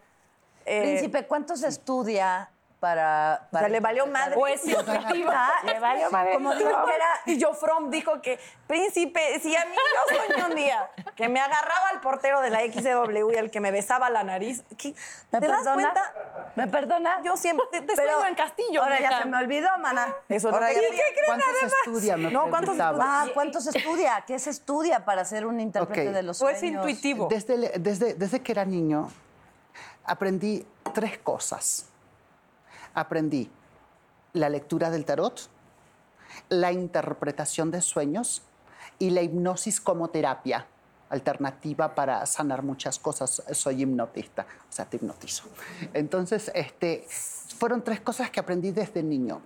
[0.66, 4.36] eh, Príncipe, ¿cuánto se estudia para, o para sea, le valió madre.
[4.40, 5.50] O es intuitiva.
[5.64, 6.34] Le valió madre.
[6.34, 10.44] Como dijo que era, y yo From dijo que, príncipe, si a mí yo soñé
[10.46, 14.10] un día que me agarraba al portero de la XW y el que me besaba
[14.10, 14.94] la nariz, ¿qué-
[15.32, 16.14] ¿Me ¿te das cuenta?
[16.56, 17.22] ¿Me perdona?
[17.24, 18.84] Yo siempre te, te sueño en Castillo.
[18.84, 20.14] Ahora ya se me olvidó, mana.
[20.30, 21.04] Eso no Ahora te ya- dije.
[21.26, 22.18] ¿Cuánto se estudia?
[22.18, 23.22] Me No, ¿cuánto se preguntaba.
[23.24, 24.24] Ah, ¿cuánto se estudia?
[24.28, 26.58] ¿Qué se estudia para ser un intérprete de los O sueños?
[26.62, 27.28] es intuitivo.
[27.30, 29.10] Desde, desde, desde que era niño,
[30.06, 31.86] aprendí tres cosas.
[32.96, 33.52] Aprendí
[34.34, 35.50] la lectura del tarot,
[36.50, 38.42] la interpretación de sueños
[39.00, 40.66] y la hipnosis como terapia
[41.10, 43.44] alternativa para sanar muchas cosas.
[43.52, 45.44] Soy hipnotista, o sea, te hipnotizo.
[45.94, 47.06] Entonces, este,
[47.58, 49.42] fueron tres cosas que aprendí desde niño.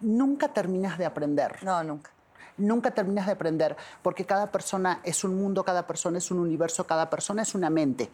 [0.00, 1.62] Nunca terminas de aprender.
[1.62, 2.10] No, nunca.
[2.56, 6.86] Nunca terminas de aprender porque cada persona es un mundo, cada persona es un universo,
[6.86, 8.10] cada persona es una mente.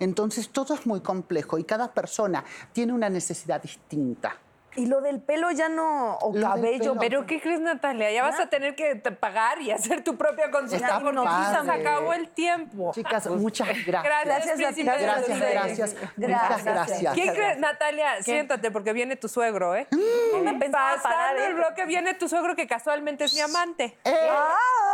[0.00, 4.36] Entonces todo es muy complejo y cada persona tiene una necesidad distinta.
[4.78, 6.94] Y lo del pelo ya no, o Lo cabello.
[7.00, 8.12] ¿Pero qué crees, Natalia?
[8.12, 11.18] Ya vas a tener que pagar y hacer tu propia consulta Está porque
[11.64, 12.92] se acabó el tiempo.
[12.94, 14.24] Chicas, muchas gracias.
[14.24, 14.86] Gracias, Gracias.
[14.86, 15.94] Gracias, gracias.
[15.94, 16.64] Muchas Gracias.
[16.64, 17.14] gracias.
[17.14, 18.22] ¿Quién crees, Natalia?
[18.22, 19.88] Siéntate porque viene tu suegro, ¿eh?
[19.90, 21.46] No me pensaba Pasando parar, ¿eh?
[21.46, 23.98] el bloque viene tu suegro que casualmente es mi amante.
[24.04, 24.87] ¡Ah!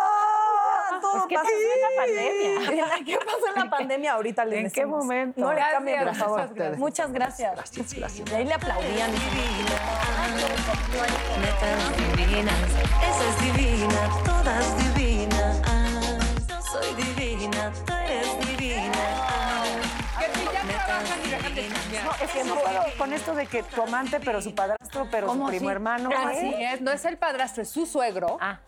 [1.05, 1.49] Todo Pues, ¿qué pasa.
[1.49, 3.05] pasó en la pandemia?
[3.05, 4.13] ¿Qué pasó en la pandemia?
[4.15, 5.05] Ahorita les ¿En qué decimos.
[5.05, 5.41] momento?
[5.41, 6.41] No le Gracias, cambien, por favor.
[6.41, 6.79] muchas gracias.
[6.79, 7.55] Muchas gracias.
[7.57, 8.31] Gracias, gracias.
[8.31, 9.11] Y ahí le aplaudían.
[11.41, 12.59] Netas divinas,
[13.03, 15.61] esa es divina, todas divinas.
[16.49, 18.93] Yo soy divina, tú eres divina.
[20.19, 22.05] Que si ya trabajan y dejan de chambear.
[22.05, 25.27] No, es que no puedo con esto de que tu amante, pero su padrastro pero
[25.27, 25.73] su ¿Cómo primo así?
[25.75, 26.11] hermano.
[26.17, 28.39] Así es, no es el padrastro, es su suegro.
[28.41, 28.61] Ah,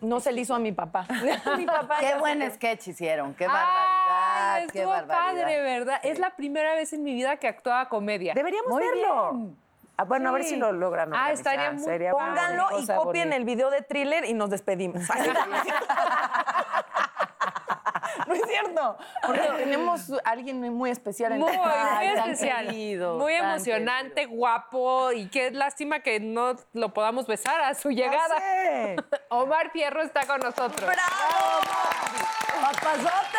[0.00, 1.06] No se le hizo a mi papá.
[1.56, 5.42] mi papá Qué buen se- sketch hicieron, qué Ay, barbaridad, qué estuvo barbaridad.
[5.42, 6.00] padre, ¿verdad?
[6.02, 8.32] Es la primera vez en mi vida que actuaba comedia.
[8.34, 9.32] deberíamos Muy verlo.
[9.32, 9.56] bien.
[10.00, 11.12] Ah, bueno, a ver si lo logran.
[11.12, 11.54] Ah, organizar.
[11.56, 11.72] estaría
[12.12, 13.36] muy- Pónganlo y copien bonita.
[13.36, 15.02] el video de thriller y nos despedimos.
[18.26, 18.96] no es cierto.
[19.26, 21.58] Porque tenemos a alguien muy especial en Muy, la-
[22.04, 22.66] muy tan especial.
[22.66, 28.36] querido, muy emocionante, guapo y qué lástima que no lo podamos besar a su llegada.
[29.30, 30.90] Omar Fierro está con nosotros.
[32.60, 33.38] ¡Papazote!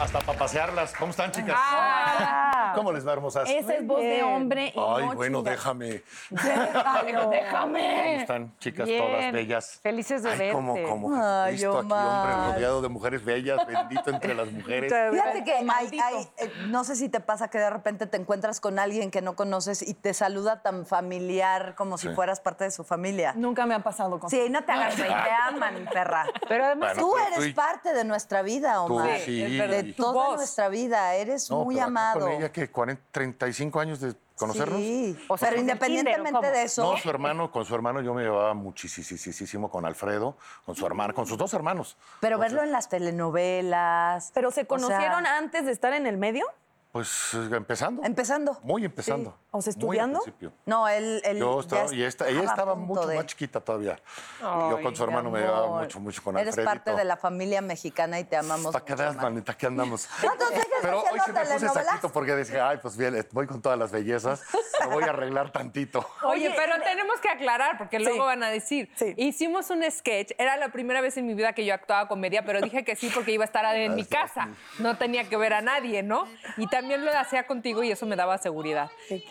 [0.00, 0.94] Hasta para pasearlas.
[0.98, 1.54] ¿Cómo están, chicas?
[1.58, 3.48] Ah, ¿Cómo les va, hermosas?
[3.50, 6.02] Esa es voz de hombre y Ay, no bueno, déjame.
[6.30, 7.20] Déjalo.
[7.24, 8.16] ¿Cómo Déjame.
[8.22, 9.04] están, chicas Bien.
[9.04, 9.80] todas bellas?
[9.82, 10.52] Felices de Ay, verte.
[10.54, 14.90] como, como Ay, Jesucristo aquí, hombre, rodeado de mujeres bellas, bendito entre las mujeres.
[15.10, 15.66] Fíjate que hay,
[16.00, 19.20] hay, eh, no sé si te pasa que de repente te encuentras con alguien que
[19.20, 22.14] no conoces y te saluda tan familiar como si Sí.
[22.14, 23.34] fueras parte de su familia.
[23.36, 25.06] Nunca me ha pasado con Sí, no te hagas te
[25.46, 26.24] aman, perra.
[26.48, 29.18] Pero además, Bueno, Tú pero eres tú y- parte de nuestra vida, Tú, Omar.
[29.18, 29.42] sí.
[29.42, 29.84] es verdad.
[29.84, 30.36] De Tu toda voz.
[30.36, 32.20] nuestra vida, eres No, muy pero acá amado.
[32.20, 34.78] Con ella, que 40, 35 años de conocernos.
[34.78, 36.48] Sí, O sea, pero ¿con el independientemente cómo?
[36.50, 40.74] de eso, No, su hermano, con su hermano yo me llevaba muchísimo con Alfredo, con
[40.76, 41.96] su hermano, con sus dos hermanos.
[42.20, 44.30] pero Con verlo su- en las telenovelas.
[44.34, 46.44] ¿Pero se o sea, conocieron antes de estar en el medio?
[46.92, 48.02] Pues eh, empezando.
[48.02, 48.58] Empezando.
[48.62, 49.36] Muy empezando.
[49.52, 50.20] O sea, Muy al estudiando.
[50.20, 50.52] principio.
[50.64, 53.98] No, él, él Yo ya estaba, y esta- ella estaba mucho de- más chiquita todavía.
[54.40, 56.70] Yo con su hermano me llevaba mucho, mucho con Eres Alfredito.
[56.70, 58.72] parte de la familia mexicana y te amamos.
[58.72, 59.56] ¿Para qué das, manita?
[59.56, 60.08] ¿Qué andamos?
[60.20, 63.60] ¿Cuántos años Pero hoy sí me puse saquito porque decía, ay, pues bien, voy con
[63.60, 64.42] todas las bellezas,
[64.80, 66.06] me voy a arreglar tantito.
[66.24, 68.88] Oye, pero tenemos que aclarar porque luego van a decir.
[68.94, 69.14] Sí.
[69.16, 72.60] Hicimos un sketch, era la primera vez en mi vida que yo actuaba comedia, pero
[72.60, 74.48] dije que sí porque iba a estar en mi casa.
[74.78, 76.28] No tenía que ver a nadie, ¿no?
[76.56, 78.90] Y también lo hacía contigo y eso me daba seguridad.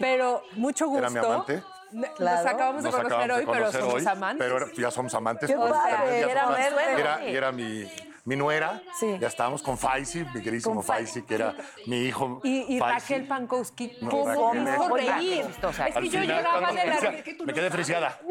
[0.09, 0.99] Pero mucho gusto.
[0.99, 1.63] ¿Era mi amante?
[1.91, 2.49] Nos Claro.
[2.49, 4.47] acabamos de Nos conocer acabamos de hoy, pero somos hoy, amantes.
[4.47, 5.49] Pero ya somos amantes.
[5.49, 7.89] Qué padre, era era, era mi,
[8.25, 8.81] mi nuera.
[8.99, 9.17] Sí.
[9.19, 11.55] Ya estábamos con Faisy, mi queridísimo Faisy, que era
[11.87, 12.41] mi hijo.
[12.43, 12.79] Y.
[12.79, 15.45] Raquel Pankowski, No, ¿cómo me es- hizo reír?
[15.45, 16.93] que yo cuando de la...
[16.95, 18.19] decía, me quedé friciada.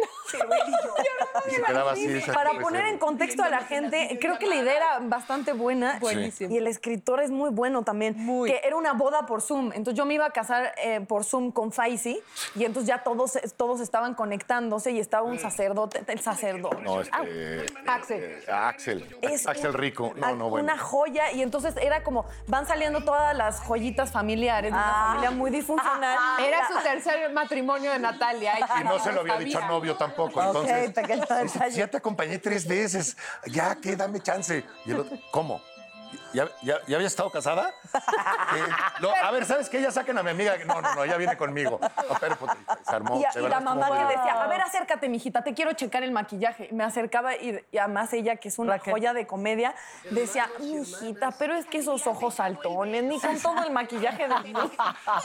[1.48, 2.20] Y se quedaba así.
[2.34, 5.98] Para poner en contexto a la gente, creo que la idea era bastante buena.
[6.00, 6.52] Buenísimo.
[6.52, 8.14] Y el escritor es muy bueno también.
[8.18, 8.50] Muy.
[8.50, 9.72] Que era una boda por Zoom.
[9.72, 12.20] Entonces yo me iba a casar eh, por Zoom con Faisy
[12.54, 16.82] y entonces ya todos, todos estaban conectándose y estaba un sacerdote, el sacerdote.
[16.82, 17.16] No, este.
[17.86, 18.22] Axel.
[18.22, 19.16] eh, Axel.
[19.22, 20.12] Es Axel Rico.
[20.16, 20.64] No, a- no, bueno.
[20.64, 25.06] Una joya y entonces era como, van saliendo todas las joyitas familiares, de una Ah.
[25.08, 26.18] familia muy disfuncional.
[26.46, 28.52] Era su tercer matrimonio de Natalia.
[28.80, 30.42] Y no se lo había dicho al novio tampoco.
[30.42, 30.92] Entonces,
[31.74, 33.16] ya te acompañé tres veces.
[33.46, 33.96] Ya, ¿qué?
[33.96, 34.64] Dame chance.
[34.84, 35.60] Y el otro, ¿cómo?
[36.32, 37.70] ¿Ya, ya, ya había estado casada?
[38.50, 38.62] Eh,
[39.02, 39.80] no, a ver, ¿sabes qué?
[39.82, 40.56] Ya saquen a mi amiga.
[40.66, 41.78] No, no, no, ella viene conmigo.
[41.82, 42.52] No, pero, pues,
[42.88, 43.20] se armó.
[43.20, 44.08] Y, a- de y verdad, la mamá bien.
[44.08, 46.70] decía, a ver, acércate, mijita, te quiero checar el maquillaje.
[46.72, 48.92] Me acercaba y, y además ella, que es una Raquel.
[48.94, 49.74] joya de comedia,
[50.10, 54.52] decía, mijita, pero es que esos ojos saltones, ni con todo el maquillaje del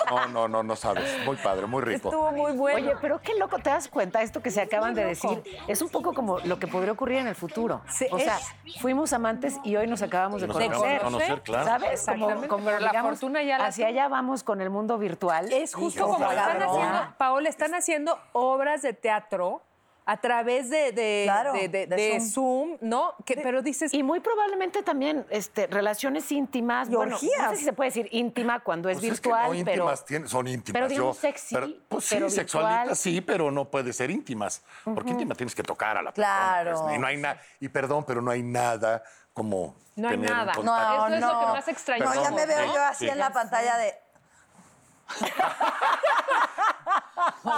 [0.10, 1.26] No, no, no, no sabes.
[1.26, 2.10] Muy padre, muy rico.
[2.10, 2.78] Estuvo muy bueno.
[2.90, 4.22] Oye, pero qué loco, ¿te das cuenta?
[4.22, 7.28] Esto que se acaban de decir es un poco como lo que podría ocurrir en
[7.28, 7.82] el futuro.
[7.90, 11.02] Sí, o sea, es- fuimos amantes y hoy nos acabamos de acabamos conocer.
[11.02, 11.66] conocer, claro.
[11.66, 11.82] ¿Sabes?
[11.84, 12.48] Como, Exactamente.
[12.48, 15.52] como, la digamos, fortuna ya la Hacia allá vamos con el mundo virtual.
[15.52, 19.62] Es justo como están haciendo, Paola, están haciendo obras de teatro
[20.06, 22.30] a través de, de, Claro, de- de- de de Zoom.
[22.30, 22.78] Zoom.
[22.82, 23.14] ¿no?
[23.26, 26.90] Que, pero dices, Y muy probablemente también este, relaciones íntimas.
[26.90, 29.44] Y bueno, no sé si se puede decir íntima cuando es Pues es que virtual,
[29.60, 29.84] no pero.
[29.84, 30.74] íntimas, tienen- son íntimas.
[30.78, 34.62] pero digamos sexy, pero- pues sí, sexualitas sí, pero no puede ser íntimas.
[34.84, 36.28] Porque íntima tienes que tocar a la persona.
[36.38, 36.82] Claro.
[36.84, 37.40] pues, y no hay nada.
[37.62, 39.04] Y perdón, pero no hay nada
[39.34, 39.76] como.
[39.96, 40.54] No hay tener nada.
[40.64, 41.34] No, Eso es no.
[41.34, 42.06] lo que más extraño.
[42.06, 43.12] No, ya me veo yo así sí.
[43.12, 43.94] en la pantalla de.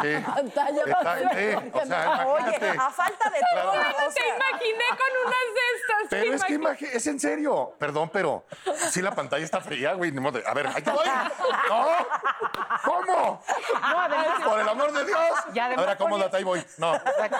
[0.02, 0.10] Sí.
[0.12, 2.80] Está- sí, o sea, Oye, imagínate.
[2.80, 3.62] a falta de Claro.
[3.62, 3.72] todo.
[3.72, 6.00] Bueno, o te sea, imaginé con unas de estas.
[6.02, 6.89] te Pero es que imaginé.
[6.89, 7.74] imagi- es en serio.
[7.80, 8.46] Perdón, pero
[8.91, 10.12] sí la pantalla está fría, güey.
[10.12, 11.06] ni modo de- A ver, ahí te voy.
[11.70, 11.88] No.
[12.84, 13.43] ¿Cómo?
[13.82, 15.20] No, además- Por el amor de Dios.
[15.54, 16.66] Y además a ver, acomódate, ahí voy.
[16.78, 16.96] No.
[16.96, 17.38] Exacto.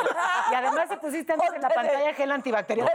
[0.51, 2.91] Y además si pusiste antes en la pantalla gel antibacterial.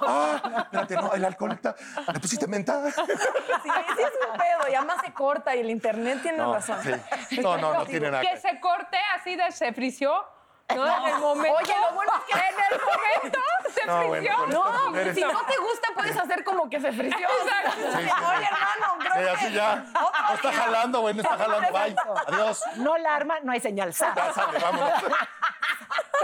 [0.00, 1.74] Ah, espérate, no, el alcohol está.
[2.12, 2.90] ¿Le pusiste menta?
[2.90, 4.68] sí, sí es un pedo.
[4.70, 6.78] Y además se corta y el internet tiene No, razón.
[7.28, 7.40] sí.
[7.40, 10.24] no, no, no tiene nada Que se corte así de se frició.
[10.74, 10.86] ¿no?
[10.86, 11.58] En el momento.
[11.58, 13.38] Oye, lo bueno es que- En el momento
[13.74, 14.44] se No, bueno, frició.
[14.46, 17.28] estas mujeres- Si no te gusta, puedes hacer como que se frició.
[17.28, 17.72] Exacto.
[17.76, 18.10] Sí, sí.
[18.24, 19.76] Oye, hermano, creo Sí, así que- ya.
[19.92, 21.72] No está jalando, güey, no está jalando.
[21.72, 21.96] Bye.
[22.28, 22.62] Adiós.
[22.76, 23.92] No la arma, no hay señal.
[23.92, 24.14] Sal.
[24.16, 25.02] Ya sale, vámonos.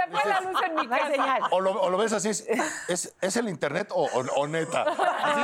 [0.04, 1.06] Se fue la luz en mi casa.
[1.08, 1.42] señal.
[1.50, 2.46] O lo, o lo ves así, ¿es,
[2.88, 4.82] es, es el internet o, o- o neta?
[4.82, 5.40] Así.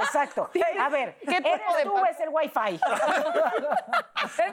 [0.00, 0.50] Exacto.
[0.80, 2.80] A ver, ¿qué tipo de tú es el wifi?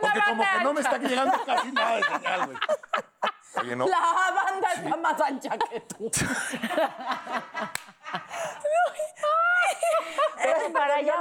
[0.02, 2.58] Porque como que no me está llegando casi nada de señal, güey.
[3.62, 3.88] Oye, no.
[3.88, 4.00] La
[4.36, 6.12] banda está más ancha que tú.
[10.42, 11.14] Pero para allá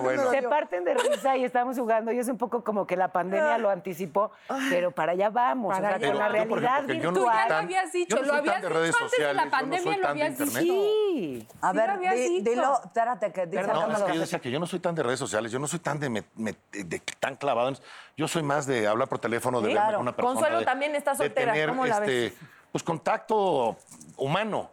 [0.00, 0.30] bueno.
[0.30, 3.56] Se parten de risa y estamos jugando y es un poco como que la pandemia
[3.58, 4.30] lo anticipó,
[4.68, 7.48] pero para allá vamos, o sea, Pero con la realidad yo no Tú ya virtual.
[7.48, 10.08] lo habías dicho, yo no lo habías de dicho antes de la no pandemia, lo
[10.08, 10.50] habías dicho.
[10.50, 11.48] Sí.
[11.60, 12.50] A Sí ver, lo habías di- dicho.
[12.50, 15.02] dilo, espérate, que dice No, es que yo decía que yo no soy tan de
[15.02, 17.68] redes sociales, yo no soy tan de, me- me- de tan clavado.
[17.68, 17.78] en-
[18.16, 19.86] Yo soy más de hablar por teléfono, de Claro.
[19.86, 20.34] verme con una persona.
[20.34, 22.34] Consuelo de- también está de soltera, tener, ¿cómo la este, ves?
[22.70, 23.76] Pues contacto
[24.16, 24.70] humano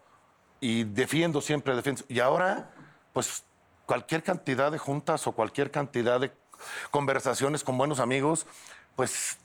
[0.62, 2.03] y defiendo siempre, defiendo.
[2.07, 2.70] Y ahora,
[3.12, 3.43] pues
[3.86, 6.32] cualquier cantidad de juntas o cualquier cantidad de
[6.91, 8.45] conversaciones con buenos amigos,
[8.95, 9.38] pues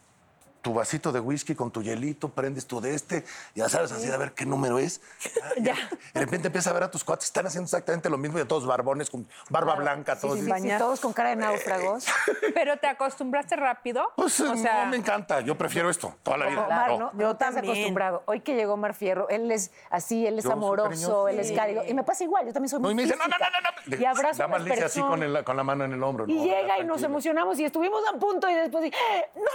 [0.67, 4.17] tu vasito de whisky con tu hielito, prendes tu de este, ya sabes así de
[4.17, 5.01] ver qué número es.
[5.23, 5.75] Ya, ya.
[6.13, 8.67] De repente empiezas a ver a tus cuates, están haciendo exactamente lo mismo y todos
[8.67, 10.41] barbones con barba blanca, todos.
[10.41, 12.07] Sí, sí, todos con cara de náufragos.
[12.55, 14.11] Pero te acostumbraste rápido.
[14.17, 16.67] Pues o sea, no me encanta, yo prefiero esto toda la vida.
[16.67, 16.99] Omar, No.
[16.99, 17.13] ¿no?
[17.17, 17.39] Yo también.
[17.55, 17.75] también.
[17.77, 18.23] acostumbrado.
[18.27, 21.85] Hoy que llegó Omar Fierro, él es así, él es Yo amoroso, él es cálido.
[21.87, 23.47] Y me pasa igual, yo también soy No, muy y me dice, no, no, no,
[23.47, 24.03] no, no.
[24.03, 25.39] Y abrazo Nada más le hice así con, personas.
[25.39, 26.25] el- con la mano en el hombro.
[26.27, 27.07] Y no, llega y nos tranquilo.
[27.07, 28.97] emocionamos y estuvimos a punto y después dije,
[29.37, 29.47] no, no,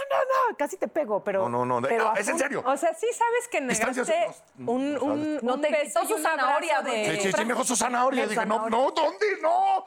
[0.50, 1.48] no, casi te pego, pero...
[1.48, 2.62] No, no, no, pero ah, es en serio.
[2.64, 4.26] o sea, sí sabes que negaste
[4.58, 6.90] un, no un, No un te beso quitó su un zanahoria de...
[6.90, 8.22] de- Sí, sí, sí, me dejó su zanahoria.
[8.22, 9.26] de Dije, no, ¿dónde?
[9.42, 9.84] No.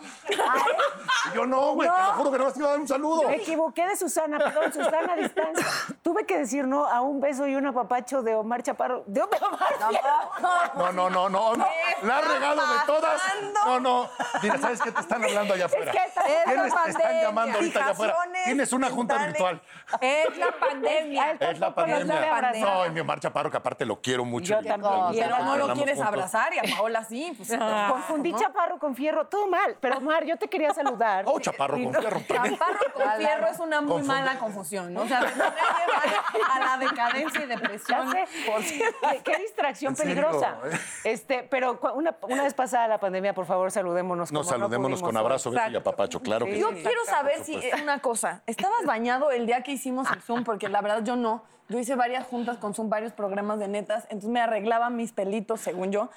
[1.33, 3.27] Yo no, güey, te lo juro que no te iba a dar un saludo.
[3.29, 5.65] Me equivoqué de Susana, perdón, Susana a distancia.
[6.01, 9.03] Tuve que decir no a un beso y un apapacho de Omar Chaparro.
[9.07, 9.39] De Omar
[10.75, 11.67] No, no, no, no, no.
[12.03, 13.21] La has regado de todas.
[13.65, 14.09] No, no.
[14.41, 15.91] Mira, ¿sabes qué te están hablando allá afuera?
[15.91, 18.15] que esta- ¿Quiénes te están llamando ahorita allá afuera?
[18.45, 19.61] Tienes una junta virtual.
[20.01, 21.04] Es la pandemia.
[21.39, 22.51] Es la pandemia.
[22.61, 24.53] No, y mi Omar Chaparro, que aparte lo quiero mucho.
[24.55, 24.93] Yo y- también.
[25.13, 26.07] Pero no lo quieres juntos.
[26.13, 27.33] abrazar y a Paola sí.
[27.37, 27.49] Pues,
[27.89, 29.77] Confundí Chaparro con Fierro, todo mal.
[29.79, 31.25] Pero Omar, yo te quería saludar.
[31.27, 32.19] Oh, Chaparro con fierro.
[32.21, 35.01] Chaparro con fierro es una muy mala confusión, ¿no?
[35.03, 38.11] O sea, a la decadencia y depresión.
[38.11, 38.25] sé.
[38.49, 38.97] Por cierto.
[39.11, 40.57] Qué- Qué distracción peligrosa.
[41.03, 44.31] Este, pero una, una vez pasada la pandemia, por favor, saludémonos.
[44.31, 46.81] No, como saludémonos con abrazo, beso y apapacho, claro que Yo sí.
[46.83, 48.41] quiero saber si eh, una cosa.
[48.47, 50.43] ¿Estabas bañado el día que hicimos el Zoom?
[50.43, 51.43] Porque la verdad yo no.
[51.67, 55.59] Yo hice varias juntas con Zoom, varios programas de netas, entonces me arreglaba mis pelitos,
[55.61, 56.09] según yo,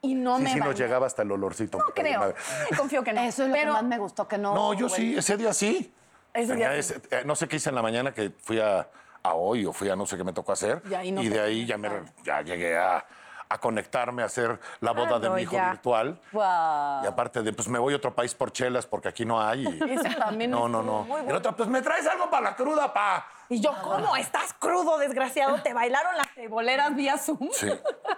[0.00, 0.78] y no Sí, me sí nos bañé.
[0.78, 1.78] llegaba hasta el olorcito.
[1.78, 2.20] No creo.
[2.20, 2.34] madre.
[2.76, 3.20] Confío que no.
[3.20, 4.54] Eso es lo Pero que más me gustó, que no...
[4.54, 5.00] No, yo güey.
[5.00, 5.92] sí, ese día sí.
[6.32, 6.94] Ese día Tenía sí.
[6.94, 8.88] ese- eh, no sé qué hice en la mañana que fui a,
[9.22, 10.82] a hoy o fui a no sé qué me tocó hacer.
[10.90, 11.90] Y ahí no y de ahí ya, me,
[12.24, 13.04] ya llegué a,
[13.48, 15.70] a conectarme, a hacer la boda de no, mi hijo ya.
[15.70, 16.18] virtual.
[16.32, 19.64] Y aparte de, pues me voy a otro país por chelas porque aquí no hay.
[19.66, 21.00] y- Eso también no, no, no.
[21.00, 21.36] Y el bueno.
[21.38, 23.26] otro, pues me traes algo para la cruda, pa.
[23.48, 24.16] Y yo, ¿cómo?
[24.16, 25.60] ¿Estás crudo, desgraciado?
[25.62, 27.50] ¿Te bailaron las teboleras vía Zoom?
[27.52, 27.68] Sí.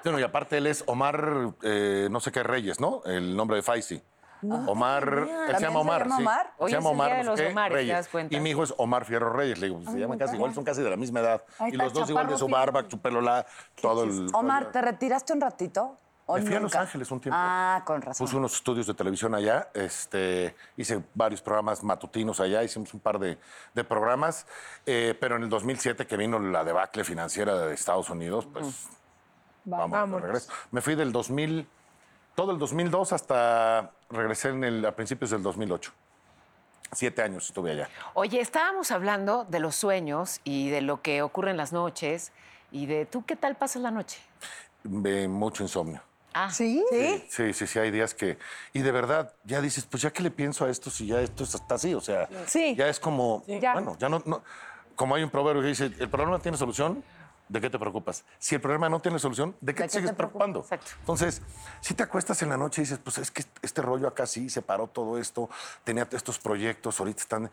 [0.04, 3.02] Bueno, y aparte él es Omar, eh, no sé qué Reyes, ¿no?
[3.04, 4.00] El nombre de Faisy.
[4.42, 6.02] Omar, él se ¿También llama se Omar.
[6.02, 6.22] llama sí.
[6.22, 6.52] Omar?
[6.58, 7.96] Hoy se llama Omar, de los qué, Omares, ¿te Reyes.
[7.96, 8.36] das cuenta?
[8.36, 9.58] Y mi hijo es Omar Fierro Reyes.
[9.58, 11.42] Le digo, se llaman casi igual, son casi de la misma edad.
[11.68, 13.46] Y los dos igual de su barba, su pelo, la,
[13.80, 14.28] todo el.
[14.34, 14.70] Omar.
[14.72, 15.98] ¿te retiraste un ratito?
[16.28, 16.80] ¿O Me fui a Los nunca?
[16.80, 17.38] Ángeles un tiempo.
[17.40, 18.26] Ah, con razón.
[18.26, 23.20] Puse unos estudios de televisión allá, este, hice varios programas matutinos allá, hicimos un par
[23.20, 23.38] de,
[23.74, 24.44] de programas,
[24.86, 28.88] eh, pero en el 2007 que vino la debacle financiera de Estados Unidos, pues
[29.64, 30.20] vamos, de Vámonos.
[30.22, 30.52] regreso.
[30.72, 31.68] Me fui del 2000,
[32.36, 35.90] todo el 2002 hasta regresé en el, a principios del 2008.
[36.92, 37.88] Siete años estuve allá.
[38.14, 42.30] Oye, estábamos hablando de los sueños y de lo que ocurre en las noches
[42.70, 44.20] y de tú qué tal pasas la noche.
[44.84, 46.00] Ve mucho insomnio.
[46.34, 46.84] Ah, ¿Sí?
[46.90, 47.24] ¿Sí?
[47.30, 48.38] Sí, sí, sí, hay días que...
[48.74, 51.44] Y de verdad, ya dices, pues ya que le pienso a esto si ya esto
[51.44, 52.76] está así, o sea, Sí.
[52.76, 53.72] ya es como, Ya.
[53.72, 54.42] bueno, ya no, no-
[54.94, 57.02] Como hay un proverbio que dice, el problema tiene solución,
[57.48, 58.24] ¿de qué te preocupas?
[58.38, 60.60] Si el problema no tiene solución, ¿de qué ¿De te qué sigues te preocupando?
[60.60, 60.90] Exacto.
[61.00, 61.42] Entonces,
[61.80, 64.48] si te acuestas en la noche y dices, pues es que este rollo acá sí,
[64.50, 65.48] se paró todo esto,
[65.84, 67.50] tenía estos proyectos, ahorita están...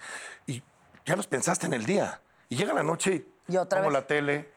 [0.48, 0.64] Y
[1.06, 2.22] ya los pensaste en el día.
[2.50, 3.14] Y llega la noche
[3.48, 4.02] y, Y otra pongo vez.
[4.02, 4.52] la tele,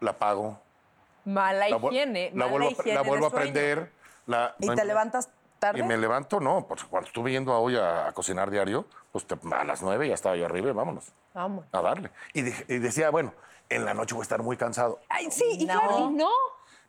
[0.00, 0.60] la apago,
[1.24, 2.30] Mala la, higiene.
[2.30, 3.92] la mala vuelvo, higiene la de vuelvo a prender.
[4.26, 5.28] La, ¿Y no te hay- levantas
[5.58, 5.80] tarde?
[5.80, 9.26] Y me levanto, no, pues cuando estuve yendo a hoy a, a cocinar diario, pues
[9.26, 11.64] te- a las nueve ya estaba yo arriba y vámonos Vamos.
[11.72, 12.10] a darle.
[12.32, 13.32] Y, dije- y decía, bueno,
[13.68, 15.00] en la noche voy a estar muy cansado.
[15.08, 16.30] Ay, sí, y claro, y no.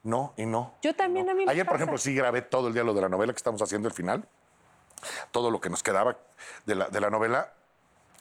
[0.04, 0.74] No, y no.
[0.82, 3.02] Yo también, a mí me Ayer, por ejemplo, sí grabé todo el día lo de
[3.02, 4.28] la novela que estamos haciendo el final.
[5.32, 6.16] Todo lo que nos quedaba
[6.66, 7.54] de la, de la novela.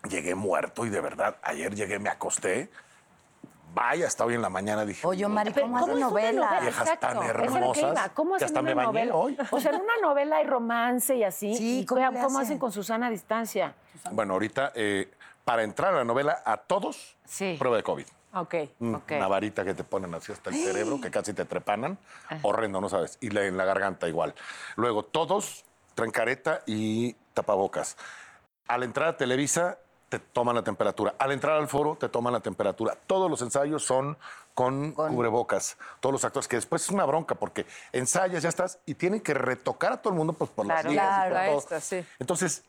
[0.09, 2.71] Llegué muerto y de verdad, ayer llegué, me acosté.
[3.75, 5.07] Vaya, hasta hoy en la mañana dije.
[5.07, 6.61] Oye, Mari, ¿cómo hace es una novela?
[6.61, 8.09] Viejas Exacto, tan es que hermosas iba.
[8.15, 9.15] ¿Cómo que hacen hasta una me bañé novela?
[9.15, 9.39] hoy.
[9.51, 11.55] O sea, en una novela hay romance y así.
[11.57, 13.75] Sí, y ¿cómo ¿cómo hacen con Susana a distancia?
[14.13, 15.13] Bueno, ahorita, eh,
[15.45, 17.57] para entrar a la novela, a todos, Sí.
[17.59, 18.07] prueba de COVID.
[18.37, 18.55] Ok.
[18.79, 19.13] Mm, Ok.
[19.13, 21.99] Una varita que te ponen así hasta el cerebro, que casi te trepanan.
[22.43, 23.19] Horrendo, no sabes.
[23.21, 24.35] Y en la garganta igual.
[24.77, 25.65] Luego, todos
[25.95, 27.97] traen careta y tapabocas.
[28.69, 29.79] Al entrar a Televisa,
[30.09, 31.15] te toman la temperatura.
[31.19, 32.97] Al entrar al foro, te toman la temperatura.
[33.07, 34.17] Todos los ensayos son
[34.55, 35.77] con, cubrebocas.
[36.01, 39.35] Todos los actores, que después es una bronca porque ensayas, ya estás, y tienen que
[39.35, 40.93] retocar a todo el mundo pues, por las Claro.
[40.93, 42.05] y por Claro, sí.
[42.19, 42.65] Entonces,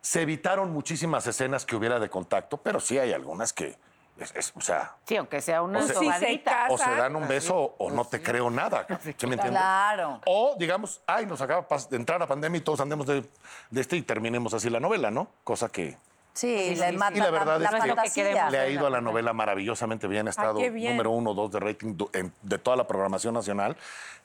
[0.00, 3.76] se evitaron muchísimas escenas que hubiera de contacto, pero sí hay algunas que,
[4.18, 6.66] es- es- o sea, Sí, aunque sea una O sea, sobadita.
[6.70, 8.86] o se dan un beso o no te creo nada.
[9.16, 9.50] ¿Sí me entiendes?
[9.60, 10.20] Claro.
[10.26, 13.24] O digamos, ay, nos acaba de entrar la pandemia y todos andemos de,
[13.70, 15.28] de este y terminemos así la novela, ¿no?
[15.44, 15.96] Cosa que
[16.34, 18.48] Sí, le mata y la verdad la es que fantasía.
[18.50, 20.28] le ha ido a la novela maravillosamente bien.
[20.28, 20.92] Ha estado qué bien.
[20.92, 21.96] número uno, dos de rating
[22.42, 23.76] de toda la programación nacional.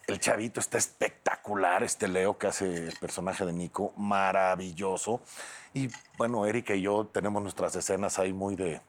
[0.05, 5.21] El chavito está espectacular, este Leo que hace el personaje de Nico, maravilloso.
[5.73, 8.79] Y bueno, Erika y yo tenemos nuestras escenas ahí muy de,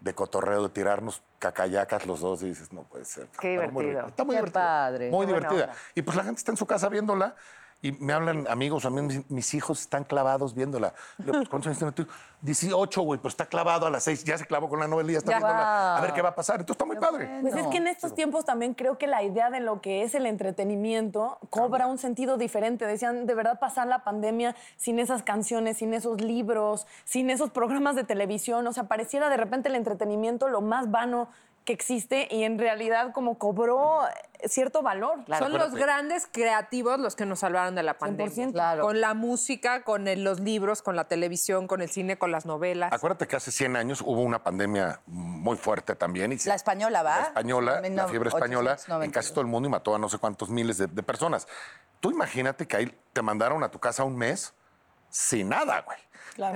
[0.00, 3.28] de cotorreo, de tirarnos cacayacas los dos y dices, no puede ser.
[3.40, 4.08] Qué Está muy divertido.
[4.08, 4.60] Está muy Qué divertida.
[4.62, 5.10] padre.
[5.10, 5.72] Muy Qué divertida.
[5.94, 7.34] Y pues la gente está en su casa viéndola
[7.82, 10.92] y me hablan amigos, a mí mis, mis hijos están clavados viéndola.
[11.18, 12.12] Le digo, pues, ¿Cuántos años tiene tu hijo?
[12.42, 15.12] 18, güey, pues está clavado a las 6, ya se clavó con la novela y
[15.12, 15.96] ya está viéndola.
[15.96, 16.60] A ver qué va a pasar.
[16.60, 17.38] Entonces está muy padre.
[17.42, 20.14] Pues es que en estos tiempos también creo que la idea de lo que es
[20.14, 22.86] el entretenimiento cobra un sentido diferente.
[22.86, 27.94] Decían, de verdad, pasar la pandemia sin esas canciones, sin esos libros, sin esos programas
[27.94, 28.66] de televisión.
[28.66, 31.28] O sea, pareciera de repente el entretenimiento lo más vano
[31.64, 34.00] que existe y en realidad como cobró
[34.46, 35.18] cierto valor.
[35.38, 38.32] Son los grandes creativos los que nos salvaron de la pandemia.
[38.34, 38.52] 100%.
[38.52, 38.82] Claro.
[38.82, 42.46] Con la música, con el- los libros, con la televisión, con el cine, con las
[42.46, 42.92] novelas.
[42.92, 46.32] Acuérdate que hace 100 años hubo una pandemia muy fuerte también.
[46.32, 47.16] Y se- La española, ¿va?
[47.18, 49.12] La española, En la fiebre española, en 1892.
[49.14, 51.46] casi todo el mundo y mató a no sé cuántos miles de, de personas.
[52.00, 54.54] Tú imagínate que ahí te mandaron a tu casa un mes
[55.10, 55.98] sin nada, güey.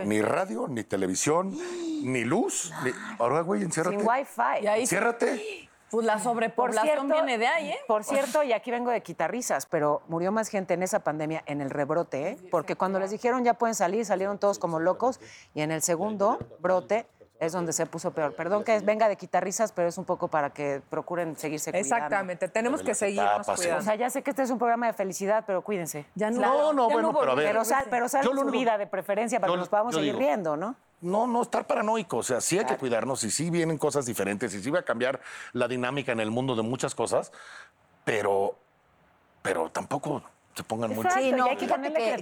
[0.04, 1.56] Ni radio, ni televisión,
[2.02, 2.72] ni luz.
[2.84, 3.98] ni- Ahora, güey, enciérrate.
[3.98, 4.62] Sin wifi.
[4.62, 5.68] Y ahí Enciérrate.
[5.90, 7.78] pues la Por sobrepoblación cierto, viene de ahí, ¿eh?
[7.86, 11.60] Por cierto, y aquí vengo de quitarrisas, pero murió más gente en esa pandemia en
[11.60, 12.38] el rebrote, ¿eh?
[12.50, 15.20] porque cuando les dijeron ya pueden salir, salieron todos como locos,
[15.54, 17.06] y en el segundo brote
[17.40, 18.34] es donde se puso peor.
[18.34, 21.94] Perdón que venga de quitarrisas, pero es un poco para que procuren seguirse cuidando.
[21.96, 23.82] Exactamente, tenemos que seguirnos O cuidando.
[23.84, 26.06] sea, ya sé que este es un programa de felicidad, pero cuídense.
[26.14, 27.46] Ya no, No, no, ya bueno, pero a ver.
[27.46, 28.08] Pero, sal, pero lo
[28.42, 30.76] su vida de preferencia para yo- que nos podamos seguir digo- riendo, ¿no?
[31.00, 32.18] No, no estar paranoico.
[32.18, 34.82] O sea, sí hay que cuidarnos y sí vienen cosas diferentes y sí va a
[34.84, 35.20] cambiar
[35.52, 37.30] la dinámica en el mundo de muchas cosas,
[38.04, 38.56] pero,
[39.42, 40.22] pero tampoco
[40.54, 41.04] se pongan muy...
[41.04, 41.20] Exacto.
[41.20, 41.66] Sí, no, que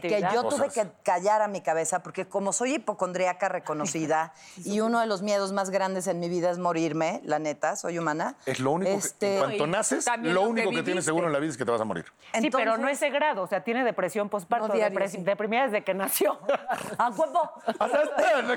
[0.00, 4.32] que, yo tuve que callar a mi cabeza porque como soy hipocondríaca reconocida
[4.64, 7.98] y uno de los miedos más grandes en mi vida es morirme, la neta, soy
[7.98, 8.36] humana.
[8.46, 11.32] Es lo único que, Este, en cuanto naces, también lo único que tienes seguro en
[11.32, 12.06] la vida es que te vas a morir.
[12.40, 15.18] sí, pero no ese grado, o sea, tiene depresión postparto, No diario, depres- sí.
[15.22, 16.38] deprimida desde que nació.
[16.98, 17.50] ¿A huevo?